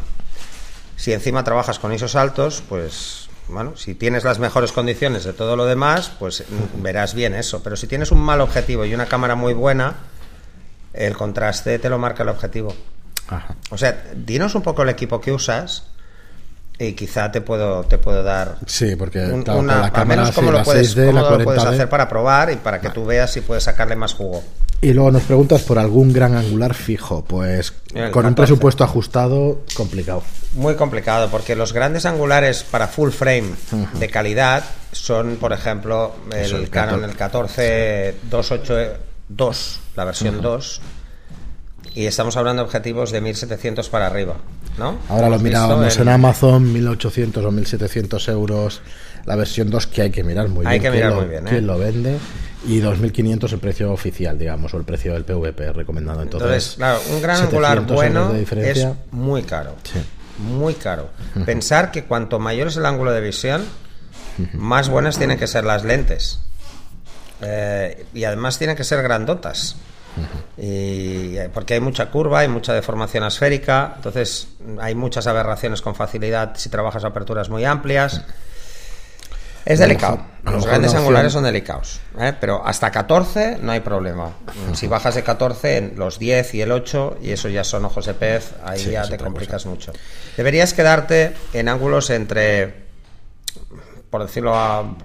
si 0.98 1.14
encima 1.14 1.44
trabajas 1.44 1.80
con 1.80 1.94
ISOs 1.94 2.16
altos, 2.16 2.64
pues 2.68 3.30
bueno, 3.48 3.78
si 3.78 3.96
tienes 3.96 4.26
las 4.26 4.40
mejores 4.40 4.74
condiciones 4.74 5.24
de 5.24 5.32
todo 5.32 5.56
lo 5.56 5.66
demás, 5.66 6.12
pues 6.20 6.44
mm, 6.50 6.82
verás 6.82 7.14
bien 7.14 7.34
eso. 7.34 7.64
Pero 7.64 7.78
si 7.78 7.88
tienes 7.88 8.12
un 8.12 8.20
mal 8.20 8.42
objetivo 8.42 8.84
y 8.86 8.94
una 8.94 9.06
cámara 9.06 9.36
muy 9.36 9.54
buena, 9.54 9.96
el 10.94 11.16
contraste 11.16 11.80
te 11.80 11.90
lo 11.90 11.98
marca 11.98 12.24
el 12.24 12.30
objetivo. 12.30 12.76
Ajá. 13.28 13.56
O 13.70 13.78
sea, 13.78 14.04
dinos 14.16 14.54
un 14.56 14.64
poco 14.64 14.84
el 14.84 14.90
equipo 14.90 15.22
que 15.22 15.32
usas 15.32 15.95
y 16.78 16.94
quizá 16.94 17.32
te 17.32 17.40
puedo 17.42 17.84
te 17.84 17.98
puedo 17.98 18.22
dar 18.24 18.58
Sí, 18.66 18.96
porque 18.98 19.20
un- 19.20 19.50
una, 19.50 19.76
la 19.78 19.86
al 19.86 19.92
cámara 19.92 20.06
menos 20.22 20.30
sí, 20.30 20.36
cómo 20.36 20.52
lo 20.52 20.64
puedes, 20.64 20.96
6D, 20.96 21.08
cómo 21.08 21.22
la 21.22 21.30
lo 21.38 21.44
puedes 21.44 21.62
40D. 21.64 21.74
hacer 21.74 21.90
para 21.90 22.10
probar 22.10 22.52
y 22.52 22.56
para 22.58 22.82
que 22.82 22.90
tú 22.90 23.06
veas 23.06 23.32
si 23.32 23.42
puedes 23.42 23.64
sacarle 23.64 23.96
más 23.96 24.14
jugo. 24.14 24.44
Y 24.82 24.92
luego 24.94 25.10
nos 25.10 25.24
preguntas 25.24 25.62
por 25.64 25.80
algún 25.80 26.12
gran 26.12 26.36
angular 26.36 26.74
fijo. 26.74 27.24
Pues 27.24 27.74
El 27.94 28.12
con 28.12 28.26
un 28.26 28.34
14. 28.34 28.36
presupuesto 28.36 28.84
ajustado, 28.84 29.62
complicado. 29.74 30.22
Muy 30.54 30.76
complicado, 30.76 31.30
porque 31.32 31.56
los 31.56 31.72
grandes 31.74 32.06
angulares 32.06 32.64
para 32.70 32.88
full 32.88 33.10
frame 33.12 33.52
de 33.98 34.10
calidad 34.10 34.64
son, 34.92 35.38
por 35.38 35.54
ejemplo, 35.54 36.14
el, 36.32 36.54
el 36.54 36.70
Canon 36.70 37.02
14. 37.18 38.10
el 38.10 38.16
14 38.16 38.16
282, 38.30 39.80
la 39.96 40.06
versión 40.06 40.42
2, 40.42 40.82
y 41.96 42.06
estamos 42.06 42.36
hablando 42.38 42.62
de 42.62 42.66
objetivos 42.68 43.12
de 43.12 43.22
1700 43.22 43.90
para 43.90 44.08
arriba, 44.08 44.36
¿no? 44.78 44.98
Ahora 45.10 45.30
lo 45.30 45.40
mirábamos 45.40 45.96
en- 45.96 46.02
en 46.04 46.10
Amazon, 46.10 46.72
1800 46.74 47.44
o 47.46 47.52
1700 47.52 48.28
euros 48.28 48.82
la 49.26 49.36
versión 49.36 49.70
2, 49.70 49.88
que 49.88 50.04
hay 50.04 50.12
que 50.12 50.24
mirar 50.24 50.50
muy 50.50 50.66
Hay 50.66 50.80
bien. 50.80 50.82
que 50.82 50.90
quién 50.90 50.94
mirar 50.94 51.10
lo- 51.14 51.22
muy 51.22 51.30
bien, 51.30 51.48
¿eh? 51.48 51.50
quién 51.50 51.68
lo 51.68 51.78
vende 51.78 52.18
Y 52.68 52.80
2.500 52.80 53.54
el 53.54 53.60
precio 53.60 53.92
oficial, 53.92 54.40
digamos, 54.40 54.74
o 54.74 54.78
el 54.78 54.84
precio 54.86 55.14
del 55.14 55.24
PVP 55.24 55.72
recomendado. 55.72 56.24
Entonces, 56.24 56.48
Entonces 56.50 56.76
claro, 56.78 57.00
un 57.16 57.22
gran 57.22 57.42
angular 57.44 57.78
700 57.78 58.04
euros 58.06 58.42
bueno 58.42 58.62
es 58.64 58.88
muy 59.12 59.44
caro. 59.44 59.76
Sí. 59.84 60.00
Muy 60.40 60.74
caro. 60.74 61.10
Pensar 61.46 61.92
que 61.92 62.06
cuanto 62.06 62.40
mayor 62.40 62.68
es 62.70 62.78
el 62.78 62.86
ángulo 62.88 63.12
de 63.12 63.22
visión, 63.22 63.64
más 64.54 64.90
buenas 64.90 65.18
tienen 65.20 65.38
que 65.38 65.46
ser 65.48 65.64
las 65.64 65.84
lentes. 65.84 66.40
Eh, 67.42 68.06
y 68.14 68.24
además 68.24 68.58
tienen 68.58 68.76
que 68.76 68.84
ser 68.84 69.02
grandotas. 69.04 69.76
Y, 70.58 71.38
eh, 71.38 71.50
porque 71.54 71.76
hay 71.76 71.80
mucha 71.80 72.10
curva, 72.10 72.40
hay 72.40 72.48
mucha 72.48 72.74
deformación 72.74 73.24
esférica, 73.24 73.94
entonces 73.96 74.48
hay 74.80 74.96
muchas 74.96 75.28
aberraciones 75.28 75.82
con 75.82 75.96
facilidad 75.96 76.54
si 76.56 76.70
trabajas 76.70 77.04
aperturas 77.04 77.50
muy 77.50 77.66
amplias. 77.66 78.24
Es 79.66 79.80
delicado. 79.80 80.20
Los 80.44 80.66
grandes 80.68 80.94
angulares 80.94 81.34
son 81.34 81.44
delicados. 81.44 82.00
¿eh? 82.20 82.34
Pero 82.40 82.66
hasta 82.66 82.92
14 82.92 83.58
no 83.62 83.72
hay 83.72 83.80
problema. 83.80 84.32
Si 84.74 84.86
bajas 84.86 85.16
de 85.16 85.24
14, 85.24 85.78
en 85.78 85.94
los 85.98 86.20
10 86.20 86.54
y 86.54 86.62
el 86.62 86.72
8, 86.72 87.18
y 87.24 87.32
eso 87.32 87.50
ya 87.50 87.64
son 87.64 87.84
ojos 87.84 88.06
de 88.06 88.14
pez, 88.14 88.54
ahí 88.64 88.80
Sí, 88.80 88.92
ya 88.92 89.08
te 89.10 89.18
complicas 89.18 89.66
mucho. 89.66 89.92
Deberías 90.38 90.74
quedarte 90.74 91.34
en 91.54 91.68
ángulos 91.68 92.12
entre, 92.12 92.86
por 94.16 94.26
decirlo 94.26 94.56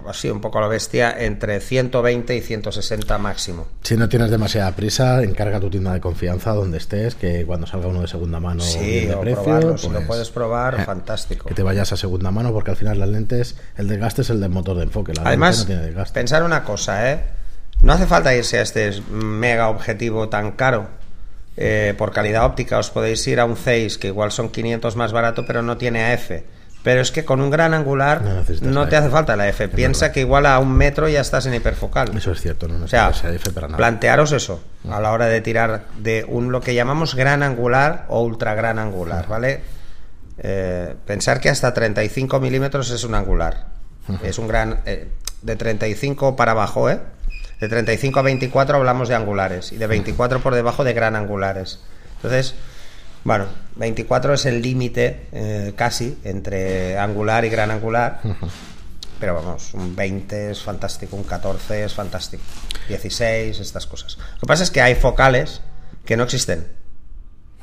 así 0.07 0.29
un 0.29 0.39
poco 0.39 0.59
a 0.59 0.61
la 0.61 0.69
bestia, 0.69 1.13
entre 1.19 1.59
120 1.59 2.33
y 2.33 2.39
160 2.39 3.17
máximo. 3.17 3.67
Si 3.81 3.97
no 3.97 4.07
tienes 4.07 4.31
demasiada 4.31 4.73
prisa, 4.73 5.21
encarga 5.21 5.59
tu 5.59 5.69
tienda 5.69 5.91
de 5.91 5.99
confianza 5.99 6.53
donde 6.53 6.77
estés, 6.77 7.15
que 7.15 7.45
cuando 7.45 7.67
salga 7.67 7.87
uno 7.87 7.99
de 7.99 8.07
segunda 8.07 8.39
mano 8.39 8.61
Sí, 8.63 9.07
de 9.07 9.13
o 9.13 9.19
precio, 9.19 9.43
probarlo. 9.43 9.77
Si 9.77 9.87
pues, 9.89 9.99
lo 10.01 10.07
puedes 10.07 10.29
probar, 10.29 10.79
eh, 10.79 10.85
fantástico. 10.85 11.49
que 11.49 11.53
te 11.53 11.61
vayas 11.61 11.91
a 11.91 11.97
segunda 11.97 12.31
mano, 12.31 12.53
porque 12.53 12.71
al 12.71 12.77
final 12.77 12.99
las 12.99 13.09
lentes, 13.09 13.57
el 13.75 13.89
desgaste 13.89 14.21
es 14.21 14.29
el 14.29 14.39
del 14.39 14.49
motor 14.49 14.77
de 14.77 14.83
enfoque. 14.83 15.11
La 15.13 15.23
Además, 15.23 15.59
no 15.59 15.65
tiene 15.65 15.81
desgaste. 15.81 16.13
pensar 16.17 16.43
una 16.43 16.63
cosa, 16.63 17.11
¿eh? 17.11 17.21
No 17.81 17.91
hace 17.91 18.05
falta 18.07 18.33
irse 18.33 18.59
a 18.59 18.61
este 18.61 18.93
mega 19.11 19.67
objetivo 19.67 20.29
tan 20.29 20.53
caro. 20.53 20.87
Eh, 21.57 21.95
por 21.97 22.13
calidad 22.13 22.45
óptica 22.45 22.77
os 22.79 22.89
podéis 22.91 23.27
ir 23.27 23.41
a 23.41 23.43
un 23.45 23.57
Zeiss, 23.57 23.97
que 23.97 24.07
igual 24.07 24.31
son 24.31 24.47
500 24.47 24.95
más 24.95 25.11
barato, 25.11 25.43
pero 25.45 25.61
no 25.61 25.75
tiene 25.75 26.13
AF. 26.13 26.31
Pero 26.83 27.01
es 27.01 27.11
que 27.11 27.23
con 27.23 27.41
un 27.41 27.51
gran 27.51 27.73
angular 27.75 28.21
No 28.61 28.83
te 28.87 28.95
F. 28.95 28.97
hace 28.97 29.09
falta 29.09 29.35
la 29.35 29.47
F. 29.47 29.67
Piensa 29.69 30.05
verdad. 30.05 30.13
que 30.15 30.19
igual 30.21 30.45
a 30.47 30.57
un 30.59 30.73
metro 30.73 31.07
ya 31.07 31.21
estás 31.21 31.45
en 31.45 31.53
hiperfocal. 31.53 32.15
Eso 32.17 32.31
es 32.31 32.41
cierto, 32.41 32.67
no 32.67 32.85
O 32.85 32.87
sea, 32.87 33.07
AF 33.07 33.21
para 33.53 33.67
nada. 33.67 33.77
plantearos 33.77 34.31
eso 34.31 34.63
a 34.89 34.99
la 34.99 35.11
hora 35.11 35.27
de 35.27 35.41
tirar 35.41 35.85
de 35.99 36.25
un 36.27 36.51
lo 36.51 36.59
que 36.61 36.73
llamamos 36.73 37.13
gran 37.15 37.43
angular 37.43 38.05
o 38.09 38.21
ultra 38.23 38.55
gran 38.55 38.79
angular, 38.79 39.27
¿vale? 39.27 39.61
Eh, 40.39 40.95
pensar 41.05 41.39
que 41.39 41.49
hasta 41.49 41.71
35 41.73 42.39
milímetros 42.39 42.89
es 42.89 43.03
un 43.03 43.13
angular. 43.15 43.67
Es 44.23 44.39
un 44.39 44.47
gran. 44.47 44.79
eh, 44.85 45.07
de 45.43 45.55
35 45.55 46.35
para 46.35 46.51
abajo, 46.51 46.89
¿eh? 46.89 46.99
De 47.59 47.67
35 47.69 48.19
a 48.19 48.23
24 48.23 48.77
hablamos 48.77 49.07
de 49.07 49.13
angulares 49.15 49.71
y 49.71 49.77
de 49.77 49.85
24 49.87 50.39
por 50.39 50.55
debajo 50.55 50.83
de 50.83 50.93
gran 50.93 51.15
angulares. 51.15 51.79
Entonces, 52.15 52.55
bueno, 53.23 53.45
24 53.75 54.33
es 54.33 54.45
el 54.45 54.61
límite 54.61 55.27
eh, 55.31 55.73
casi 55.75 56.17
entre 56.23 56.97
angular 56.97 57.45
y 57.45 57.49
gran 57.49 57.71
angular. 57.71 58.21
Pero 59.19 59.35
vamos, 59.35 59.75
un 59.75 59.95
20 59.95 60.51
es 60.51 60.63
fantástico, 60.63 61.15
un 61.15 61.23
14 61.23 61.83
es 61.83 61.93
fantástico, 61.93 62.41
16, 62.87 63.59
estas 63.59 63.85
cosas. 63.85 64.17
Lo 64.17 64.39
que 64.39 64.47
pasa 64.47 64.63
es 64.63 64.71
que 64.71 64.81
hay 64.81 64.95
focales 64.95 65.61
que 66.05 66.17
no 66.17 66.23
existen. 66.23 66.67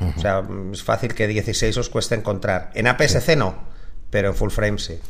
O 0.01 0.21
sea, 0.21 0.45
es 0.73 0.85
fácil 0.85 1.13
que 1.15 1.27
16 1.27 1.77
os 1.77 1.89
cueste 1.89 2.15
encontrar. 2.15 2.71
En 2.75 2.87
APS-C 2.87 3.35
no, 3.35 3.57
pero 4.11 4.29
en 4.29 4.37
full 4.37 4.51
frame 4.51 4.79
sí. 4.79 5.01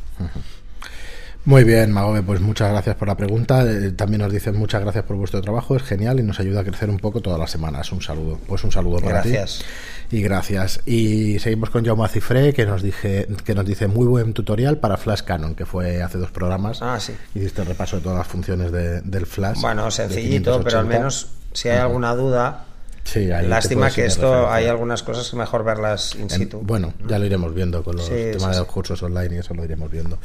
Muy 1.44 1.64
bien, 1.64 1.92
Magobe, 1.92 2.22
pues 2.22 2.40
muchas 2.42 2.70
gracias 2.72 2.96
por 2.96 3.08
la 3.08 3.16
pregunta. 3.16 3.64
Eh, 3.64 3.92
También 3.92 4.20
nos 4.20 4.30
dicen 4.30 4.54
muchas 4.56 4.82
gracias 4.82 5.04
por 5.04 5.16
vuestro 5.16 5.40
trabajo, 5.40 5.76
es 5.76 5.82
genial 5.82 6.20
y 6.20 6.22
nos 6.22 6.38
ayuda 6.40 6.60
a 6.60 6.64
crecer 6.64 6.90
un 6.90 6.98
poco 6.98 7.22
todas 7.22 7.38
las 7.38 7.50
semanas. 7.50 7.90
Un 7.90 8.02
saludo. 8.02 8.38
Pues 8.46 8.64
un 8.64 8.72
saludo 8.72 8.98
para 8.98 9.22
Gracias. 9.22 9.64
ti. 10.10 10.18
Y 10.18 10.22
gracias. 10.22 10.80
Y 10.84 11.38
seguimos 11.38 11.70
con 11.70 11.86
Jaume 11.86 12.06
Cifré, 12.08 12.52
que 12.52 12.66
nos, 12.66 12.82
dije, 12.82 13.26
que 13.44 13.54
nos 13.54 13.64
dice 13.64 13.86
muy 13.86 14.06
buen 14.06 14.34
tutorial 14.34 14.76
para 14.76 14.98
Flash 14.98 15.22
Canon, 15.22 15.54
que 15.54 15.64
fue 15.64 16.02
hace 16.02 16.18
dos 16.18 16.30
programas. 16.30 16.82
Ah, 16.82 17.00
sí. 17.00 17.14
Hiciste 17.34 17.62
el 17.62 17.68
repaso 17.68 17.96
de 17.96 18.02
todas 18.02 18.18
las 18.18 18.26
funciones 18.26 18.70
de- 18.70 19.00
del 19.00 19.24
Flash. 19.24 19.60
Bueno, 19.62 19.90
sencillito, 19.90 20.60
pero 20.62 20.80
al 20.80 20.84
580. 20.84 20.98
menos 20.98 21.28
si 21.54 21.70
hay 21.70 21.78
alguna 21.78 22.14
duda, 22.14 22.66
Sí, 23.10 23.24
lástima 23.26 23.90
que 23.90 24.04
esto 24.04 24.22
referencia. 24.30 24.54
hay 24.54 24.66
algunas 24.66 25.02
cosas 25.02 25.30
que 25.30 25.36
mejor 25.36 25.64
verlas 25.64 26.14
in 26.14 26.22
En- 26.22 26.30
situ. 26.30 26.60
bueno, 26.62 26.92
ya 27.08 27.18
lo 27.18 27.24
iremos 27.24 27.54
viendo 27.54 27.82
con 27.82 27.96
los 27.96 28.04
Sí, 28.06 28.12
temas 28.32 28.42
sí, 28.42 28.50
de 28.50 28.56
los 28.58 28.66
cursos 28.66 29.02
online 29.02 29.36
y 29.36 29.38
eso 29.38 29.54
lo 29.54 29.64
iremos 29.64 29.90
viendo. 29.90 30.18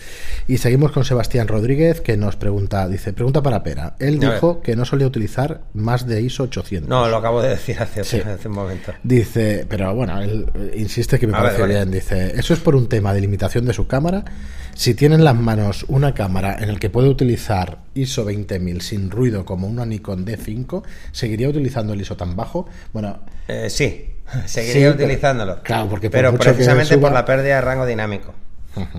Y 0.47 0.57
seguimos 0.57 0.91
con 0.91 1.05
Sebastián 1.05 1.47
Rodríguez 1.47 2.01
que 2.01 2.17
nos 2.17 2.35
pregunta, 2.35 2.87
dice, 2.89 3.13
pregunta 3.13 3.41
para 3.41 3.63
Pera. 3.63 3.95
Él 3.99 4.19
A 4.23 4.33
dijo 4.33 4.61
que 4.61 4.75
no 4.75 4.83
solía 4.83 5.07
utilizar 5.07 5.61
más 5.73 6.05
de 6.07 6.21
ISO 6.21 6.43
800. 6.43 6.89
No, 6.89 7.07
lo 7.07 7.17
acabo 7.17 7.41
de 7.41 7.49
decir 7.49 7.77
hace, 7.79 8.01
hace 8.01 8.47
un 8.47 8.53
momento. 8.55 8.91
Dice, 9.03 9.65
pero 9.69 9.95
bueno, 9.95 10.21
él 10.21 10.45
eh, 10.53 10.73
insiste 10.77 11.17
que 11.19 11.27
me 11.27 11.33
A 11.37 11.37
ver, 11.37 11.43
parece 11.51 11.61
vale. 11.61 11.73
bien. 11.75 11.91
Dice, 11.91 12.37
eso 12.37 12.53
es 12.53 12.59
por 12.59 12.75
un 12.75 12.89
tema 12.89 13.13
de 13.13 13.21
limitación 13.21 13.65
de 13.65 13.73
su 13.73 13.87
cámara. 13.87 14.25
Si 14.75 14.95
tiene 14.95 15.15
en 15.15 15.23
las 15.23 15.35
manos 15.35 15.85
una 15.87 16.13
cámara 16.13 16.57
en 16.59 16.69
el 16.69 16.79
que 16.79 16.89
puede 16.89 17.07
utilizar 17.07 17.79
ISO 17.93 18.25
20000 18.25 18.81
sin 18.81 19.11
ruido 19.11 19.45
como 19.45 19.67
una 19.67 19.85
Nikon 19.85 20.25
D5, 20.25 20.83
¿seguiría 21.11 21.49
utilizando 21.49 21.93
el 21.93 22.01
ISO 22.01 22.17
tan 22.17 22.35
bajo? 22.35 22.67
Bueno, 22.91 23.19
Eh, 23.47 23.69
sí, 23.69 24.15
seguiría 24.45 24.73
Sí, 24.73 24.79
pero- 24.97 25.05
utilizándolo. 25.05 25.61
claro, 25.63 25.87
porque 25.89 26.09
por 26.09 26.17
pero 26.19 26.33
precisamente 26.37 26.95
suba- 26.95 27.01
por 27.01 27.11
la 27.13 27.25
pérdida 27.25 27.55
de 27.55 27.61
rango 27.61 27.85
dinámico. 27.85 28.33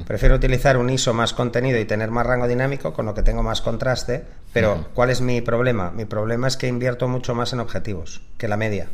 Prefiero 0.07 0.37
utilizar 0.37 0.77
un 0.77 0.89
ISO 0.89 1.13
más 1.15 1.33
contenido 1.33 1.81
y 1.81 1.85
tener 1.85 2.13
más 2.13 2.25
rango 2.25 2.47
dinámico, 2.47 2.93
con 2.93 3.07
lo 3.07 3.15
que 3.15 3.25
tengo 3.25 3.43
más 3.43 3.61
contraste. 3.61 4.23
Pero, 4.53 4.87
¿cuál 4.95 5.11
es 5.11 5.21
mi 5.21 5.41
problema? 5.41 5.91
Mi 5.91 6.05
problema 6.05 6.47
es 6.47 6.57
que 6.57 6.69
invierto 6.69 7.09
mucho 7.09 7.35
más 7.35 7.53
en 7.53 7.59
objetivos 7.59 8.21
que 8.39 8.47
la 8.47 8.57
media. 8.57 8.87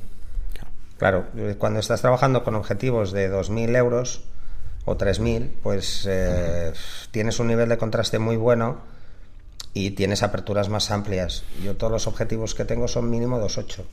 Claro, 0.97 1.27
eh, 1.37 1.57
cuando 1.59 1.81
estás 1.81 2.01
trabajando 2.01 2.45
con 2.45 2.55
objetivos 2.55 3.12
de 3.12 3.29
2.000 3.31 3.77
euros 3.77 4.23
o 4.90 4.98
3.000, 4.98 5.50
pues 5.62 6.07
eh, 6.09 6.72
tienes 7.11 7.38
un 7.38 7.46
nivel 7.46 7.68
de 7.68 7.79
contraste 7.79 8.18
muy 8.18 8.37
bueno 8.37 8.79
y 9.72 9.92
tienes 9.92 10.22
aperturas 10.22 10.68
más 10.68 10.90
amplias. 10.90 11.44
Yo 11.62 11.76
todos 11.76 11.92
los 11.92 12.07
objetivos 12.07 12.55
que 12.55 12.64
tengo 12.64 12.88
son 12.88 13.09
mínimo 13.09 13.38
2.8, 13.38 13.85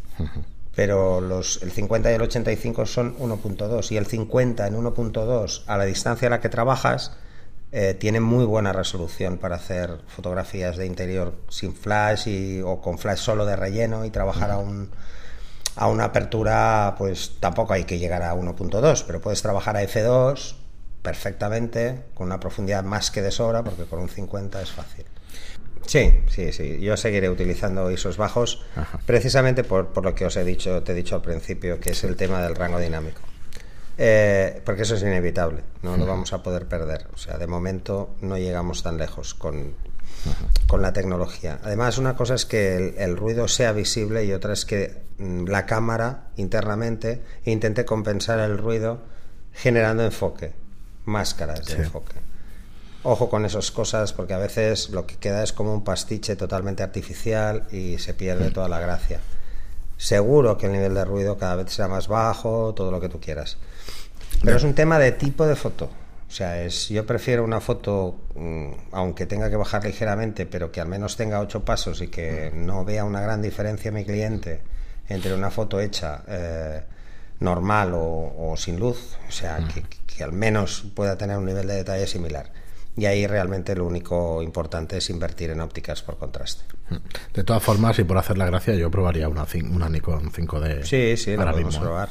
pero 0.75 1.21
los, 1.21 1.61
el 1.61 1.71
50 1.71 2.11
y 2.11 2.15
el 2.15 2.21
85 2.21 2.85
son 2.85 3.15
1.2 3.17 3.91
y 3.91 3.97
el 3.97 4.07
50 4.07 4.67
en 4.67 4.75
1.2 4.75 5.63
a 5.67 5.77
la 5.77 5.85
distancia 5.85 6.27
a 6.27 6.31
la 6.31 6.41
que 6.41 6.49
trabajas 6.49 7.11
eh, 7.71 7.93
tiene 7.93 8.19
muy 8.19 8.45
buena 8.45 8.73
resolución 8.73 9.37
para 9.37 9.57
hacer 9.57 9.99
fotografías 10.07 10.77
de 10.77 10.85
interior 10.87 11.35
sin 11.49 11.75
flash 11.75 12.27
y, 12.27 12.61
o 12.61 12.81
con 12.81 12.97
flash 12.97 13.19
solo 13.19 13.45
de 13.45 13.55
relleno 13.55 14.05
y 14.05 14.09
trabajar 14.09 14.51
a 14.51 14.57
un 14.57 14.89
a 15.77 15.87
una 15.89 16.05
apertura, 16.05 16.95
pues 16.97 17.33
tampoco 17.39 17.73
hay 17.73 17.83
que 17.83 17.99
llegar 17.99 18.23
a 18.23 18.33
1.2, 18.33 19.03
pero 19.05 19.21
puedes 19.21 19.43
trabajar 19.43 19.77
a 19.77 19.83
F2 19.83 20.55
perfectamente, 21.07 22.03
con 22.13 22.27
una 22.27 22.37
profundidad 22.37 22.83
más 22.83 23.11
que 23.11 23.21
de 23.21 23.31
sobra, 23.31 23.63
porque 23.63 23.85
con 23.85 23.99
un 23.99 24.09
50 24.09 24.61
es 24.61 24.71
fácil. 24.71 25.05
Sí, 25.85 26.11
sí, 26.27 26.51
sí. 26.51 26.81
Yo 26.81 26.97
seguiré 26.97 27.29
utilizando 27.29 27.89
ISOs 27.89 28.17
bajos, 28.17 28.65
precisamente 29.05 29.63
por, 29.63 29.93
por 29.93 30.03
lo 30.03 30.13
que 30.13 30.25
os 30.25 30.35
he 30.35 30.43
dicho, 30.43 30.83
te 30.83 30.91
he 30.91 30.95
dicho 30.95 31.15
al 31.15 31.21
principio, 31.21 31.79
que 31.79 31.91
es 31.91 32.03
el 32.03 32.17
tema 32.17 32.41
del 32.41 32.55
rango 32.55 32.77
dinámico. 32.77 33.21
Eh, 33.97 34.61
porque 34.65 34.81
eso 34.81 34.95
es 34.95 35.01
inevitable, 35.01 35.61
no 35.81 35.95
lo 35.95 36.05
vamos 36.05 36.33
a 36.33 36.43
poder 36.43 36.67
perder. 36.67 37.07
O 37.13 37.17
sea, 37.17 37.37
de 37.37 37.47
momento 37.47 38.17
no 38.19 38.37
llegamos 38.37 38.83
tan 38.83 38.97
lejos 38.97 39.33
con, 39.33 39.75
con 40.67 40.81
la 40.81 40.91
tecnología. 40.91 41.61
Además, 41.63 41.97
una 41.99 42.17
cosa 42.17 42.35
es 42.35 42.45
que 42.45 42.75
el, 42.75 42.95
el 42.97 43.15
ruido 43.15 43.47
sea 43.47 43.71
visible 43.71 44.25
y 44.25 44.33
otra 44.33 44.51
es 44.51 44.65
que 44.65 45.03
mm, 45.19 45.45
la 45.45 45.65
cámara 45.65 46.31
internamente 46.35 47.23
intente 47.45 47.85
compensar 47.85 48.39
el 48.39 48.57
ruido 48.57 49.15
generando 49.53 50.03
enfoque, 50.03 50.66
máscaras 51.07 51.65
de 51.65 51.75
enfoque. 51.75 52.15
Ojo 53.03 53.29
con 53.29 53.45
esas 53.45 53.71
cosas 53.71 54.13
porque 54.13 54.33
a 54.33 54.37
veces 54.37 54.89
lo 54.89 55.07
que 55.07 55.15
queda 55.15 55.41
es 55.41 55.53
como 55.53 55.73
un 55.73 55.83
pastiche 55.83 56.35
totalmente 56.35 56.83
artificial 56.83 57.63
y 57.71 57.97
se 57.97 58.13
pierde 58.13 58.51
toda 58.51 58.67
la 58.67 58.79
gracia. 58.79 59.21
Seguro 59.95 60.57
que 60.57 60.67
el 60.67 60.73
nivel 60.73 60.93
de 60.93 61.05
ruido 61.05 61.37
cada 61.37 61.55
vez 61.55 61.71
sea 61.71 61.87
más 61.87 62.07
bajo, 62.07 62.73
todo 62.75 62.91
lo 62.91 62.99
que 62.99 63.09
tú 63.09 63.19
quieras. 63.19 63.57
Pero 64.43 64.57
es 64.57 64.63
un 64.63 64.75
tema 64.75 64.99
de 64.99 65.13
tipo 65.13 65.47
de 65.47 65.55
foto. 65.55 65.89
O 66.27 66.31
sea, 66.31 66.61
es, 66.61 66.89
yo 66.89 67.05
prefiero 67.05 67.43
una 67.45 67.61
foto, 67.61 68.17
mm, 68.35 68.71
aunque 68.91 69.25
tenga 69.25 69.49
que 69.49 69.55
bajar 69.55 69.85
ligeramente, 69.85 70.45
pero 70.45 70.71
que 70.71 70.81
al 70.81 70.89
menos 70.89 71.15
tenga 71.15 71.39
ocho 71.39 71.63
pasos 71.63 72.01
y 72.01 72.09
que 72.09 72.51
no 72.53 72.83
vea 72.83 73.05
una 73.05 73.21
gran 73.21 73.41
diferencia 73.41 73.91
mi 73.91 74.03
cliente 74.03 74.61
entre 75.07 75.33
una 75.33 75.49
foto 75.49 75.79
hecha 75.79 76.23
eh, 76.27 76.81
normal 77.39 77.93
o, 77.93 78.51
o 78.51 78.57
sin 78.57 78.79
luz. 78.79 79.17
O 79.27 79.31
sea, 79.31 79.59
que, 79.73 79.83
que 79.83 80.23
al 80.23 80.33
menos 80.33 80.85
pueda 80.95 81.17
tener 81.17 81.37
un 81.37 81.45
nivel 81.45 81.67
de 81.67 81.75
detalle 81.75 82.07
similar. 82.07 82.51
Y 82.97 83.05
ahí 83.05 83.27
realmente 83.27 83.75
lo 83.75 83.85
único 83.85 84.41
importante 84.41 84.97
es 84.97 85.09
invertir 85.11 85.51
en 85.51 85.61
ópticas 85.61 86.01
por 86.01 86.17
contraste. 86.17 86.63
De 87.31 87.43
todas 87.43 87.61
formas, 87.61 87.99
y 87.99 88.03
por 88.03 88.17
hacer 88.17 88.39
la 88.39 88.47
gracia, 88.47 88.73
yo 88.73 88.89
probaría 88.89 89.29
una, 89.29 89.45
Nikon 89.45 90.31
5D. 90.31 90.83
Sí, 90.83 91.15
sí, 91.15 91.33
ahora 91.33 91.51
podemos 91.51 91.73
mismo, 91.73 91.83
¿eh? 91.83 91.87
probar. 91.87 92.09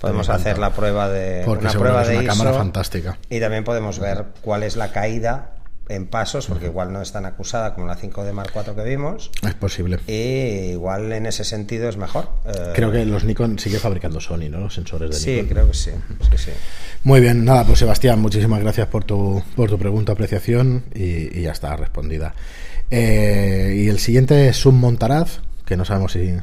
Podemos 0.00 0.28
hacer 0.28 0.58
la 0.58 0.74
prueba 0.74 1.08
de 1.08 1.42
Porque 1.46 1.64
una 1.64 1.72
prueba 1.72 2.02
es 2.02 2.08
de 2.08 2.18
una 2.18 2.26
cámara 2.26 2.50
ISO 2.50 2.58
fantástica. 2.58 3.18
y 3.30 3.40
también 3.40 3.64
podemos 3.64 3.98
ver 3.98 4.26
cuál 4.42 4.64
es 4.64 4.76
la 4.76 4.90
caída 4.92 5.53
en 5.88 6.06
pasos, 6.06 6.46
porque 6.46 6.66
igual 6.66 6.92
no 6.92 7.02
es 7.02 7.12
tan 7.12 7.26
acusada 7.26 7.74
como 7.74 7.86
la 7.86 7.96
5D 7.98 8.32
Mark 8.32 8.52
IV 8.54 8.74
que 8.74 8.84
vimos. 8.84 9.30
Es 9.46 9.54
posible. 9.54 9.98
Y 10.06 10.70
igual 10.72 11.12
en 11.12 11.26
ese 11.26 11.44
sentido 11.44 11.88
es 11.88 11.96
mejor. 11.96 12.28
Eh, 12.46 12.72
Creo 12.74 12.90
que 12.90 13.04
los 13.04 13.24
Nikon 13.24 13.58
sigue 13.58 13.78
fabricando 13.78 14.20
Sony, 14.20 14.48
¿no? 14.50 14.60
Los 14.60 14.74
sensores 14.74 15.10
de 15.10 15.16
sí, 15.16 15.30
Nikon. 15.32 15.48
creo 15.48 15.66
que 15.68 15.74
sí. 15.74 15.90
sí, 16.30 16.38
sí. 16.38 16.50
Muy 17.02 17.20
bien, 17.20 17.44
nada, 17.44 17.64
pues 17.64 17.78
Sebastián, 17.80 18.18
muchísimas 18.20 18.60
gracias 18.60 18.86
por 18.88 19.04
tu, 19.04 19.42
por 19.56 19.68
tu 19.68 19.78
pregunta, 19.78 20.12
apreciación 20.12 20.84
y, 20.94 21.38
y 21.38 21.42
ya 21.42 21.52
está 21.52 21.76
respondida. 21.76 22.34
Eh, 22.90 23.74
y 23.84 23.88
el 23.88 23.98
siguiente 23.98 24.48
es 24.48 24.64
un 24.66 24.78
Montaraz, 24.80 25.40
que 25.66 25.76
no 25.76 25.84
sabemos 25.84 26.12
si, 26.12 26.34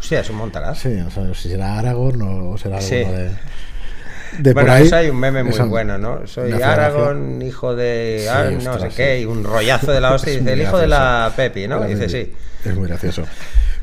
Hostia, 0.00 0.20
es 0.20 0.30
un 0.30 0.36
montaraz. 0.36 0.78
sí, 0.80 0.88
no 0.88 1.10
sabemos 1.10 1.40
si 1.40 1.48
será 1.48 1.78
Aragorn 1.78 2.22
o 2.22 2.58
será 2.58 2.78
alguno 2.78 2.88
Sí. 2.88 3.04
de, 3.04 3.30
de 4.38 4.52
bueno, 4.52 4.68
por 4.68 4.76
ahí. 4.76 4.86
eso 4.86 4.96
hay 4.96 5.10
un 5.10 5.18
meme 5.18 5.42
muy 5.42 5.58
bueno, 5.60 5.98
¿no? 5.98 6.26
Soy. 6.26 6.52
Aragorn, 6.52 7.42
hijo 7.42 7.74
de... 7.74 8.28
Sí, 8.28 8.64
no 8.64 8.78
sé 8.78 8.88
qué, 8.88 9.20
y 9.20 9.24
un 9.24 9.44
rollazo 9.44 9.92
de 9.92 10.00
la 10.00 10.12
hostia. 10.14 10.32
y 10.32 10.38
dice, 10.38 10.52
el 10.52 10.62
hijo 10.62 10.78
de 10.78 10.86
la 10.86 11.32
Pepi, 11.34 11.68
¿no? 11.68 11.86
Y 11.88 11.94
dice, 11.94 12.08
sí. 12.08 12.32
Es 12.64 12.74
muy 12.74 12.88
gracioso. 12.88 13.24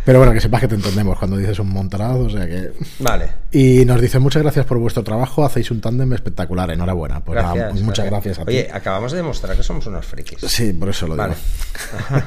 Pero 0.08 0.20
bueno, 0.20 0.32
que 0.32 0.40
sepas 0.40 0.62
que 0.62 0.70
te 0.70 0.76
entendemos 0.76 1.20
cuando 1.20 1.36
dices 1.36 1.60
un 1.60 1.68
Montaraz, 1.68 2.16
o 2.16 2.30
sea 2.30 2.48
que... 2.48 2.72
Vale. 3.00 3.30
Y 3.52 3.84
nos 3.84 4.00
dice 4.00 4.20
muchas 4.20 4.42
gracias 4.42 4.66
por 4.66 4.78
vuestro 4.78 5.04
trabajo, 5.04 5.44
hacéis 5.44 5.70
un 5.70 5.82
tándem 5.82 6.14
espectacular, 6.14 6.72
enhorabuena. 6.72 7.20
Pues 7.20 7.36
nada, 7.36 7.54
Gracias. 7.54 7.82
muchas 7.82 8.06
gracias 8.06 8.40
a 8.40 8.46
ti. 8.46 8.52
Oye, 8.52 8.70
acabamos 8.72 9.12
de 9.12 9.18
demostrar 9.18 9.58
que 9.58 9.64
somos 9.64 9.86
unos 9.86 10.06
frikis. 10.06 10.40
Sí, 10.50 10.72
por 10.72 10.88
eso 10.88 11.08
lo 11.08 11.16
digo. 11.16 11.28
Vale. 11.28 11.36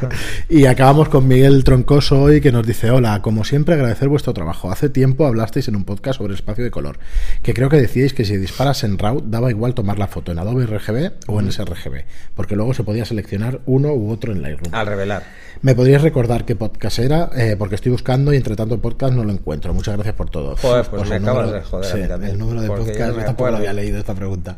y 0.51 0.67
acabamos 0.67 1.09
con 1.09 1.27
Miguel 1.27 1.65
Troncoso 1.65 2.21
hoy 2.21 2.43
que 2.43 2.53
nos 2.53 2.67
dice, 2.67 2.91
hola, 2.91 3.23
como 3.23 3.45
siempre 3.45 3.77
agradecer 3.77 4.11
vuestro 4.11 4.35
trabajo. 4.35 4.71
Hace 4.71 4.91
tiempo 4.91 5.25
hablasteis 5.25 5.69
en 5.69 5.77
un 5.77 5.87
podcast 5.87 6.19
sobre 6.19 6.35
espacio 6.35 6.63
de 6.63 6.71
color, 6.71 6.99
que 7.43 7.55
creo 7.55 7.71
que 7.71 7.79
decíais 7.79 8.13
que 8.13 8.27
si 8.27 8.37
disparas 8.37 8.85
en 8.85 8.99
RAW 8.99 9.23
daba 9.23 9.49
igual 9.49 9.73
tomar 9.73 9.99
la 9.99 10.07
foto 10.07 10.33
en 10.33 10.39
Adobe 10.39 10.67
RGB 10.67 11.13
o 11.29 11.41
en 11.41 11.51
sRGB, 11.51 12.05
porque 12.35 12.57
luego 12.57 12.75
se 12.75 12.85
podía 12.85 13.07
seleccionar 13.07 13.61
uno 13.65 13.95
u 13.95 14.11
otro 14.11 14.33
en 14.33 14.43
Lightroom. 14.43 14.75
Al 14.75 14.87
revelar. 14.87 15.23
¿Me 15.63 15.75
podríais 15.75 16.01
recordar 16.03 16.47
qué 16.47 16.57
podcast 16.57 16.99
era? 17.01 17.31
Eh, 17.37 17.55
porque 17.59 17.70
estoy 17.77 17.93
buscando 17.93 18.33
y 18.33 18.37
entre 18.37 18.57
tanto 18.57 18.81
podcast 18.81 19.15
no 19.15 19.25
lo 19.25 19.33
encuentro. 19.33 19.73
Muchas 19.75 19.95
gracias 19.95 20.15
por 20.15 20.31
todo. 20.31 20.57
Joder, 20.57 20.87
pues 20.87 21.09
me 21.09 21.17
acabas 21.17 21.53
de 21.53 21.61
joder 21.63 21.87
a 21.87 21.93
sí, 21.95 21.99
mí 22.03 22.09
también, 22.09 22.33
El 22.33 22.39
número 22.39 22.61
de 22.63 22.67
porque 22.69 22.93
podcast, 22.93 23.17
yo 23.17 23.25
tampoco 23.25 23.51
lo 23.51 23.57
había 23.59 23.73
leído 23.73 23.99
esta 23.99 24.15
pregunta. 24.15 24.57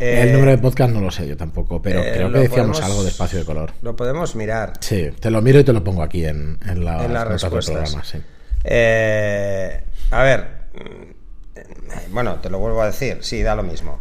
Eh, 0.00 0.22
el 0.24 0.32
número 0.32 0.50
de 0.52 0.58
podcast 0.58 0.92
no 0.92 1.00
lo 1.00 1.10
sé 1.10 1.26
yo 1.28 1.36
tampoco, 1.36 1.80
pero 1.82 2.00
Eh, 2.00 2.12
creo 2.14 2.32
que 2.32 2.38
decíamos 2.40 2.78
podemos- 2.78 2.82
algo 2.82 3.02
de 3.04 3.08
espacio 3.10 3.38
de 3.38 3.44
color. 3.44 3.72
Lo 3.82 3.96
podemos 3.96 4.34
mirar. 4.36 4.72
Sí, 4.80 5.10
te 5.20 5.30
lo 5.30 5.40
miro 5.42 5.60
y 5.60 5.64
te 5.64 5.72
lo 5.72 5.82
pongo 5.84 6.02
aquí 6.02 6.24
en, 6.24 6.58
en 6.66 6.84
las 6.84 7.04
en 7.04 7.12
las 7.12 7.24
notas 7.24 7.28
del 7.28 7.50
respuestas. 7.50 7.74
programa, 7.74 8.04
sí. 8.04 8.18
Eh, 8.64 9.80
a 10.10 10.22
ver, 10.22 10.46
mm, 10.74 12.12
bueno, 12.12 12.36
te 12.36 12.50
lo 12.50 12.58
vuelvo 12.58 12.82
a 12.82 12.86
decir, 12.86 13.18
sí, 13.22 13.42
da 13.42 13.54
lo 13.54 13.62
mismo. 13.62 14.00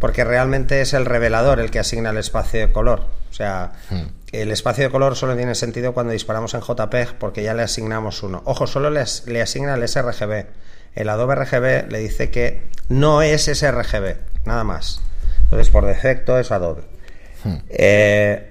Porque 0.00 0.24
realmente 0.24 0.80
es 0.80 0.92
el 0.94 1.06
revelador 1.06 1.60
el 1.60 1.70
que 1.70 1.78
asigna 1.78 2.10
el 2.10 2.16
espacio 2.16 2.58
de 2.58 2.72
color. 2.72 3.06
O 3.30 3.32
sea, 3.32 3.72
Hmm. 3.90 4.06
el 4.32 4.50
espacio 4.50 4.82
de 4.82 4.90
color 4.90 5.14
solo 5.14 5.36
tiene 5.36 5.54
sentido 5.54 5.92
cuando 5.94 6.12
disparamos 6.12 6.54
en 6.54 6.62
JPEG 6.62 7.14
porque 7.18 7.44
ya 7.44 7.54
le 7.54 7.62
asignamos 7.62 8.24
uno. 8.24 8.42
Ojo, 8.46 8.66
solo 8.66 8.90
le, 8.90 9.04
le 9.26 9.42
asigna 9.42 9.74
el 9.74 9.86
sRGB. 9.86 10.46
El 10.96 11.08
Adobe 11.08 11.36
RGB 11.36 11.88
le 11.92 11.98
dice 12.00 12.30
que 12.30 12.62
no 12.88 13.22
es 13.22 13.44
sRGB, 13.44 14.16
nada 14.44 14.64
más. 14.64 15.00
Entonces, 15.44 15.68
por 15.70 15.86
defecto 15.86 16.36
es 16.38 16.50
Adobe. 16.50 16.82
Hmm. 17.44 17.56
Eh, 17.68 18.49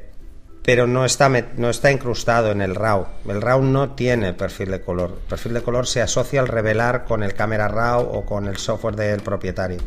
pero 0.63 0.85
no 0.87 1.05
está, 1.05 1.29
no 1.57 1.69
está 1.69 1.91
incrustado 1.91 2.51
en 2.51 2.61
el 2.61 2.75
RAW. 2.75 3.07
El 3.27 3.41
RAW 3.41 3.61
no 3.63 3.91
tiene 3.95 4.33
perfil 4.33 4.71
de 4.71 4.81
color. 4.81 5.17
El 5.23 5.27
perfil 5.27 5.53
de 5.53 5.61
color 5.61 5.87
se 5.87 6.01
asocia 6.01 6.39
al 6.41 6.47
revelar 6.47 7.05
con 7.05 7.23
el 7.23 7.33
cámara 7.33 7.67
RAW 7.67 8.01
o 8.01 8.25
con 8.25 8.47
el 8.47 8.57
software 8.57 8.95
del 8.95 9.21
propietario. 9.21 9.79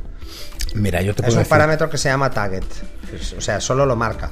Mira, 0.75 1.03
yo 1.03 1.15
te 1.15 1.23
Es 1.23 1.33
un 1.33 1.39
decir... 1.41 1.51
parámetro 1.51 1.89
que 1.91 1.99
se 1.99 2.09
llama 2.09 2.31
target. 2.31 2.65
O 3.37 3.41
sea, 3.41 3.61
solo 3.61 3.85
lo 3.87 3.95
marca. 3.97 4.31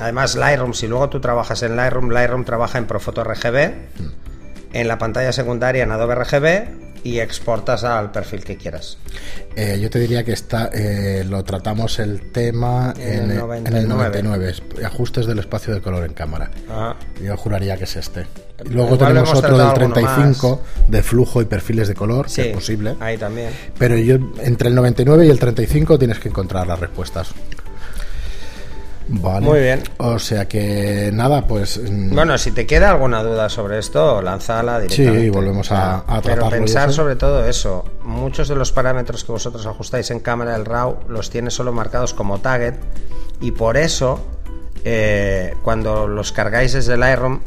Además, 0.00 0.36
Lightroom, 0.36 0.74
si 0.74 0.86
luego 0.86 1.08
tú 1.08 1.20
trabajas 1.20 1.62
en 1.62 1.74
Lightroom, 1.74 2.10
Lightroom 2.10 2.44
trabaja 2.44 2.76
en 2.78 2.86
Profoto 2.86 3.24
RGB, 3.24 3.72
en 4.74 4.88
la 4.88 4.98
pantalla 4.98 5.32
secundaria 5.32 5.84
en 5.84 5.90
Adobe 5.90 6.14
RGB 6.16 6.85
y 7.06 7.20
exportas 7.20 7.84
al 7.84 8.10
perfil 8.10 8.42
que 8.44 8.56
quieras. 8.56 8.98
Eh, 9.54 9.78
yo 9.80 9.88
te 9.90 9.98
diría 10.00 10.24
que 10.24 10.32
está, 10.32 10.70
eh, 10.72 11.24
lo 11.28 11.44
tratamos 11.44 11.98
el 12.00 12.32
tema 12.32 12.92
En 12.98 13.30
en, 13.30 13.30
el 13.30 13.66
en 13.66 13.76
el 13.76 13.88
99. 13.88 14.22
99, 14.22 14.50
es- 14.50 14.84
ajustes 14.84 15.26
del 15.26 15.38
espacio 15.38 15.72
de 15.72 15.80
color 15.80 16.04
en 16.04 16.12
cámara. 16.14 16.50
Ah. 16.68 16.96
Yo 17.22 17.36
juraría 17.36 17.76
que 17.76 17.84
es 17.84 17.96
este. 17.96 18.26
Luego 18.70 18.94
Igual 18.94 19.08
tenemos 19.10 19.28
otro 19.34 19.56
del 19.58 19.66
tratado 19.68 19.70
alguno 19.84 19.94
35 19.94 20.62
de 20.88 21.02
flujo 21.02 21.42
y 21.42 21.44
perfiles 21.44 21.88
de 21.88 21.94
color, 21.94 22.28
Sí, 22.28 22.42
que 22.42 22.48
es 22.50 22.54
posible. 22.54 22.96
Ahí 23.00 23.16
también. 23.18 23.50
Pero 23.78 23.96
yo 23.98 24.16
entre 24.42 24.68
el 24.70 24.74
99 24.74 25.26
y 25.26 25.30
el 25.30 25.38
35 25.38 25.98
tienes 25.98 26.18
que 26.18 26.28
encontrar 26.30 26.66
las 26.66 26.80
respuestas. 26.80 27.28
Vale. 29.08 29.46
Muy 29.46 29.60
bien. 29.60 29.82
O 29.98 30.18
sea 30.18 30.46
que 30.48 31.10
nada, 31.12 31.46
pues 31.46 31.78
mm, 31.78 32.14
Bueno, 32.14 32.36
si 32.38 32.50
te 32.50 32.66
queda 32.66 32.90
alguna 32.90 33.22
duda 33.22 33.48
sobre 33.48 33.78
esto, 33.78 34.20
lánzala 34.20 34.80
directamente. 34.80 35.20
Sí, 35.22 35.30
volvemos 35.30 35.70
a- 35.70 35.98
a 36.06 36.20
Pero 36.22 36.48
pensar 36.48 36.92
sobre 36.92 37.14
todo 37.16 37.46
eso. 37.46 37.84
Muchos 38.02 38.48
de 38.48 38.56
los 38.56 38.72
parámetros 38.72 39.22
que 39.24 39.32
vosotros 39.32 39.64
ajustáis 39.66 40.10
en 40.10 40.18
cámara 40.20 40.52
del 40.54 40.64
RAW 40.64 40.98
los 41.08 41.30
tiene 41.30 41.50
solo 41.50 41.72
marcados 41.72 42.14
como 42.14 42.40
target 42.40 42.74
y 43.40 43.52
por 43.52 43.76
eso 43.76 44.26
eh, 44.84 45.54
cuando 45.62 46.06
los 46.08 46.32
cargáis 46.32 46.72
desde 46.72 46.96
Lightroom 46.96 47.40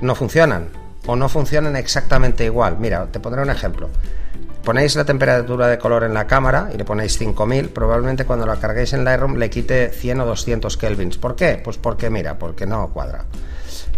no 0.00 0.14
funcionan 0.14 0.68
o 1.06 1.16
no 1.16 1.28
funcionan 1.28 1.76
exactamente 1.76 2.44
igual. 2.44 2.76
Mira, 2.78 3.06
te 3.10 3.20
pondré 3.20 3.42
un 3.42 3.50
ejemplo. 3.50 3.88
Ponéis 4.64 4.96
la 4.96 5.04
temperatura 5.04 5.68
de 5.68 5.76
color 5.76 6.04
en 6.04 6.14
la 6.14 6.26
cámara 6.26 6.70
y 6.72 6.78
le 6.78 6.86
ponéis 6.86 7.18
5000, 7.18 7.68
probablemente 7.68 8.24
cuando 8.24 8.46
la 8.46 8.56
carguéis 8.56 8.94
en 8.94 9.04
Lightroom 9.04 9.36
le 9.36 9.50
quite 9.50 9.90
100 9.90 10.20
o 10.20 10.26
200 10.26 10.76
kelvins. 10.78 11.18
¿Por 11.18 11.36
qué? 11.36 11.60
Pues 11.62 11.76
porque 11.76 12.08
mira, 12.08 12.38
porque 12.38 12.64
no 12.64 12.88
cuadra. 12.88 13.26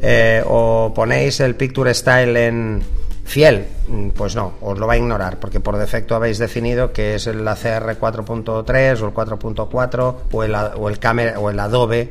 Eh, 0.02 0.42
o 0.44 0.92
ponéis 0.92 1.38
el 1.38 1.54
Picture 1.54 1.94
Style 1.94 2.36
en 2.36 2.82
fiel, 3.24 3.66
mm, 3.86 4.08
pues 4.10 4.34
no, 4.34 4.54
os 4.60 4.76
lo 4.76 4.88
va 4.88 4.94
a 4.94 4.96
ignorar, 4.96 5.38
porque 5.38 5.60
por 5.60 5.76
defecto 5.76 6.16
habéis 6.16 6.38
definido 6.38 6.92
que 6.92 7.14
es 7.14 7.28
el 7.28 7.46
ACR 7.46 7.96
4.3 7.98 9.00
o 9.02 9.06
el 9.06 9.14
4.4 9.14 10.14
o 10.32 10.42
el, 10.42 10.54
o 10.54 10.88
el, 10.88 10.98
cámara, 10.98 11.38
o 11.38 11.48
el 11.48 11.60
Adobe 11.60 12.10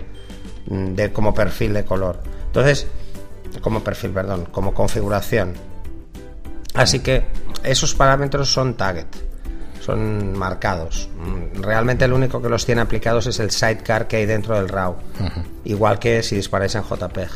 mm, 0.67 0.93
de, 0.93 1.11
como 1.11 1.33
perfil 1.33 1.73
de 1.73 1.83
color. 1.83 2.19
Entonces, 2.47 2.87
como 3.61 3.83
perfil, 3.83 4.11
perdón, 4.11 4.47
como 4.49 4.73
configuración. 4.73 5.74
Así 6.75 6.99
que 6.99 7.23
esos 7.63 7.93
parámetros 7.95 8.51
son 8.51 8.75
target, 8.75 9.05
son 9.81 10.37
marcados. 10.37 11.09
Mm, 11.17 11.61
Realmente 11.61 12.05
el 12.05 12.13
único 12.13 12.41
que 12.41 12.49
los 12.49 12.65
tiene 12.65 12.81
aplicados 12.81 13.27
es 13.27 13.39
el 13.39 13.51
sidecar 13.51 14.07
que 14.07 14.17
hay 14.17 14.25
dentro 14.25 14.55
del 14.55 14.67
RAW, 14.69 14.95
igual 15.63 15.99
que 15.99 16.21
si 16.23 16.35
disparáis 16.35 16.75
en 16.75 16.83
JPEG. 16.83 17.29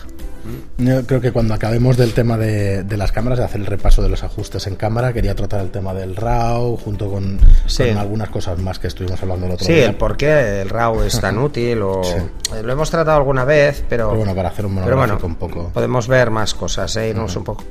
Yo 0.77 1.05
creo 1.05 1.19
que 1.21 1.31
cuando 1.31 1.53
acabemos 1.53 1.97
del 1.97 2.13
tema 2.13 2.37
de, 2.37 2.83
de 2.83 2.97
las 2.97 3.11
cámaras, 3.11 3.37
de 3.39 3.45
hacer 3.45 3.59
el 3.59 3.67
repaso 3.67 4.01
de 4.01 4.09
los 4.09 4.23
ajustes 4.23 4.65
en 4.67 4.75
cámara, 4.75 5.11
quería 5.13 5.35
tratar 5.35 5.59
el 5.61 5.69
tema 5.69 5.93
del 5.93 6.15
RAW 6.15 6.77
junto 6.77 7.11
con, 7.11 7.39
Sí. 7.67 7.87
con 7.89 7.97
algunas 7.97 8.29
cosas 8.29 8.57
más 8.57 8.79
que 8.79 8.87
estuvimos 8.87 9.21
hablando 9.21 9.45
el 9.45 9.51
otro 9.53 9.65
Sí, 9.67 9.73
día. 9.73 9.85
el 9.87 9.95
por 9.95 10.15
qué 10.17 10.61
el 10.61 10.69
RAW 10.69 11.03
es 11.03 11.19
tan 11.19 11.37
útil 11.43 11.81
o 11.83 12.01
Sí. 12.03 12.13
eh, 12.55 12.63
lo 12.63 12.71
hemos 12.71 12.89
tratado 12.89 13.17
alguna 13.17 13.43
vez, 13.43 13.83
pero, 13.89 14.07
Pero 14.07 14.17
bueno, 14.17 14.33
para 14.33 14.49
hacer 14.49 14.65
un 14.65 14.73
monográfico 14.75 14.97
bueno, 15.17 15.19
un 15.27 15.35
poco. 15.35 15.69
podemos 15.73 16.07
ver 16.07 16.31
más 16.31 16.53
cosas, 16.53 16.95
e 16.95 17.09
irnos 17.09 17.35
un 17.35 17.43
poco 17.43 17.63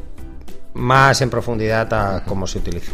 más 0.75 1.21
en 1.23 1.31
profundidad 1.31 1.93
a 1.93 2.25
cómo 2.25 2.47
se 2.47 2.59
utiliza. 2.59 2.93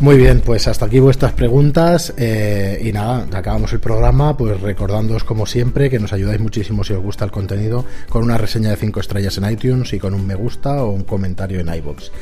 Muy 0.00 0.16
bien, 0.16 0.40
pues 0.44 0.68
hasta 0.68 0.86
aquí 0.86 1.00
vuestras 1.00 1.32
preguntas 1.32 2.14
eh, 2.16 2.80
y 2.82 2.92
nada, 2.92 3.26
acabamos 3.32 3.72
el 3.72 3.80
programa 3.80 4.36
pues 4.36 4.60
recordándoos 4.60 5.24
como 5.24 5.44
siempre 5.44 5.90
que 5.90 5.98
nos 5.98 6.12
ayudáis 6.12 6.40
muchísimo 6.40 6.84
si 6.84 6.92
os 6.92 7.02
gusta 7.02 7.24
el 7.24 7.30
contenido 7.30 7.84
con 8.08 8.22
una 8.22 8.38
reseña 8.38 8.70
de 8.70 8.76
5 8.76 9.00
estrellas 9.00 9.36
en 9.38 9.50
iTunes 9.50 9.92
y 9.92 9.98
con 9.98 10.14
un 10.14 10.26
me 10.26 10.36
gusta 10.36 10.82
o 10.84 10.90
un 10.90 11.02
comentario 11.02 11.60
en 11.60 11.74
iBox. 11.74 12.12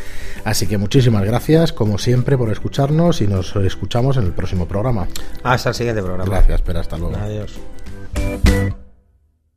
Así 0.45 0.67
que 0.67 0.79
muchísimas 0.79 1.25
gracias 1.25 1.73
como 1.73 1.99
siempre 1.99 2.39
por 2.39 2.51
escucharnos 2.51 3.21
y 3.21 3.27
nos 3.27 3.55
escuchamos 3.57 4.17
en 4.17 4.25
el 4.25 4.33
próximo 4.33 4.67
programa. 4.67 5.07
Hasta 5.43 5.71
el 5.71 5.75
siguiente 5.75 6.03
programa. 6.03 6.31
Gracias, 6.31 6.63
pero 6.63 6.81
hasta 6.81 6.97
luego. 6.97 7.17
Adiós. 7.17 7.59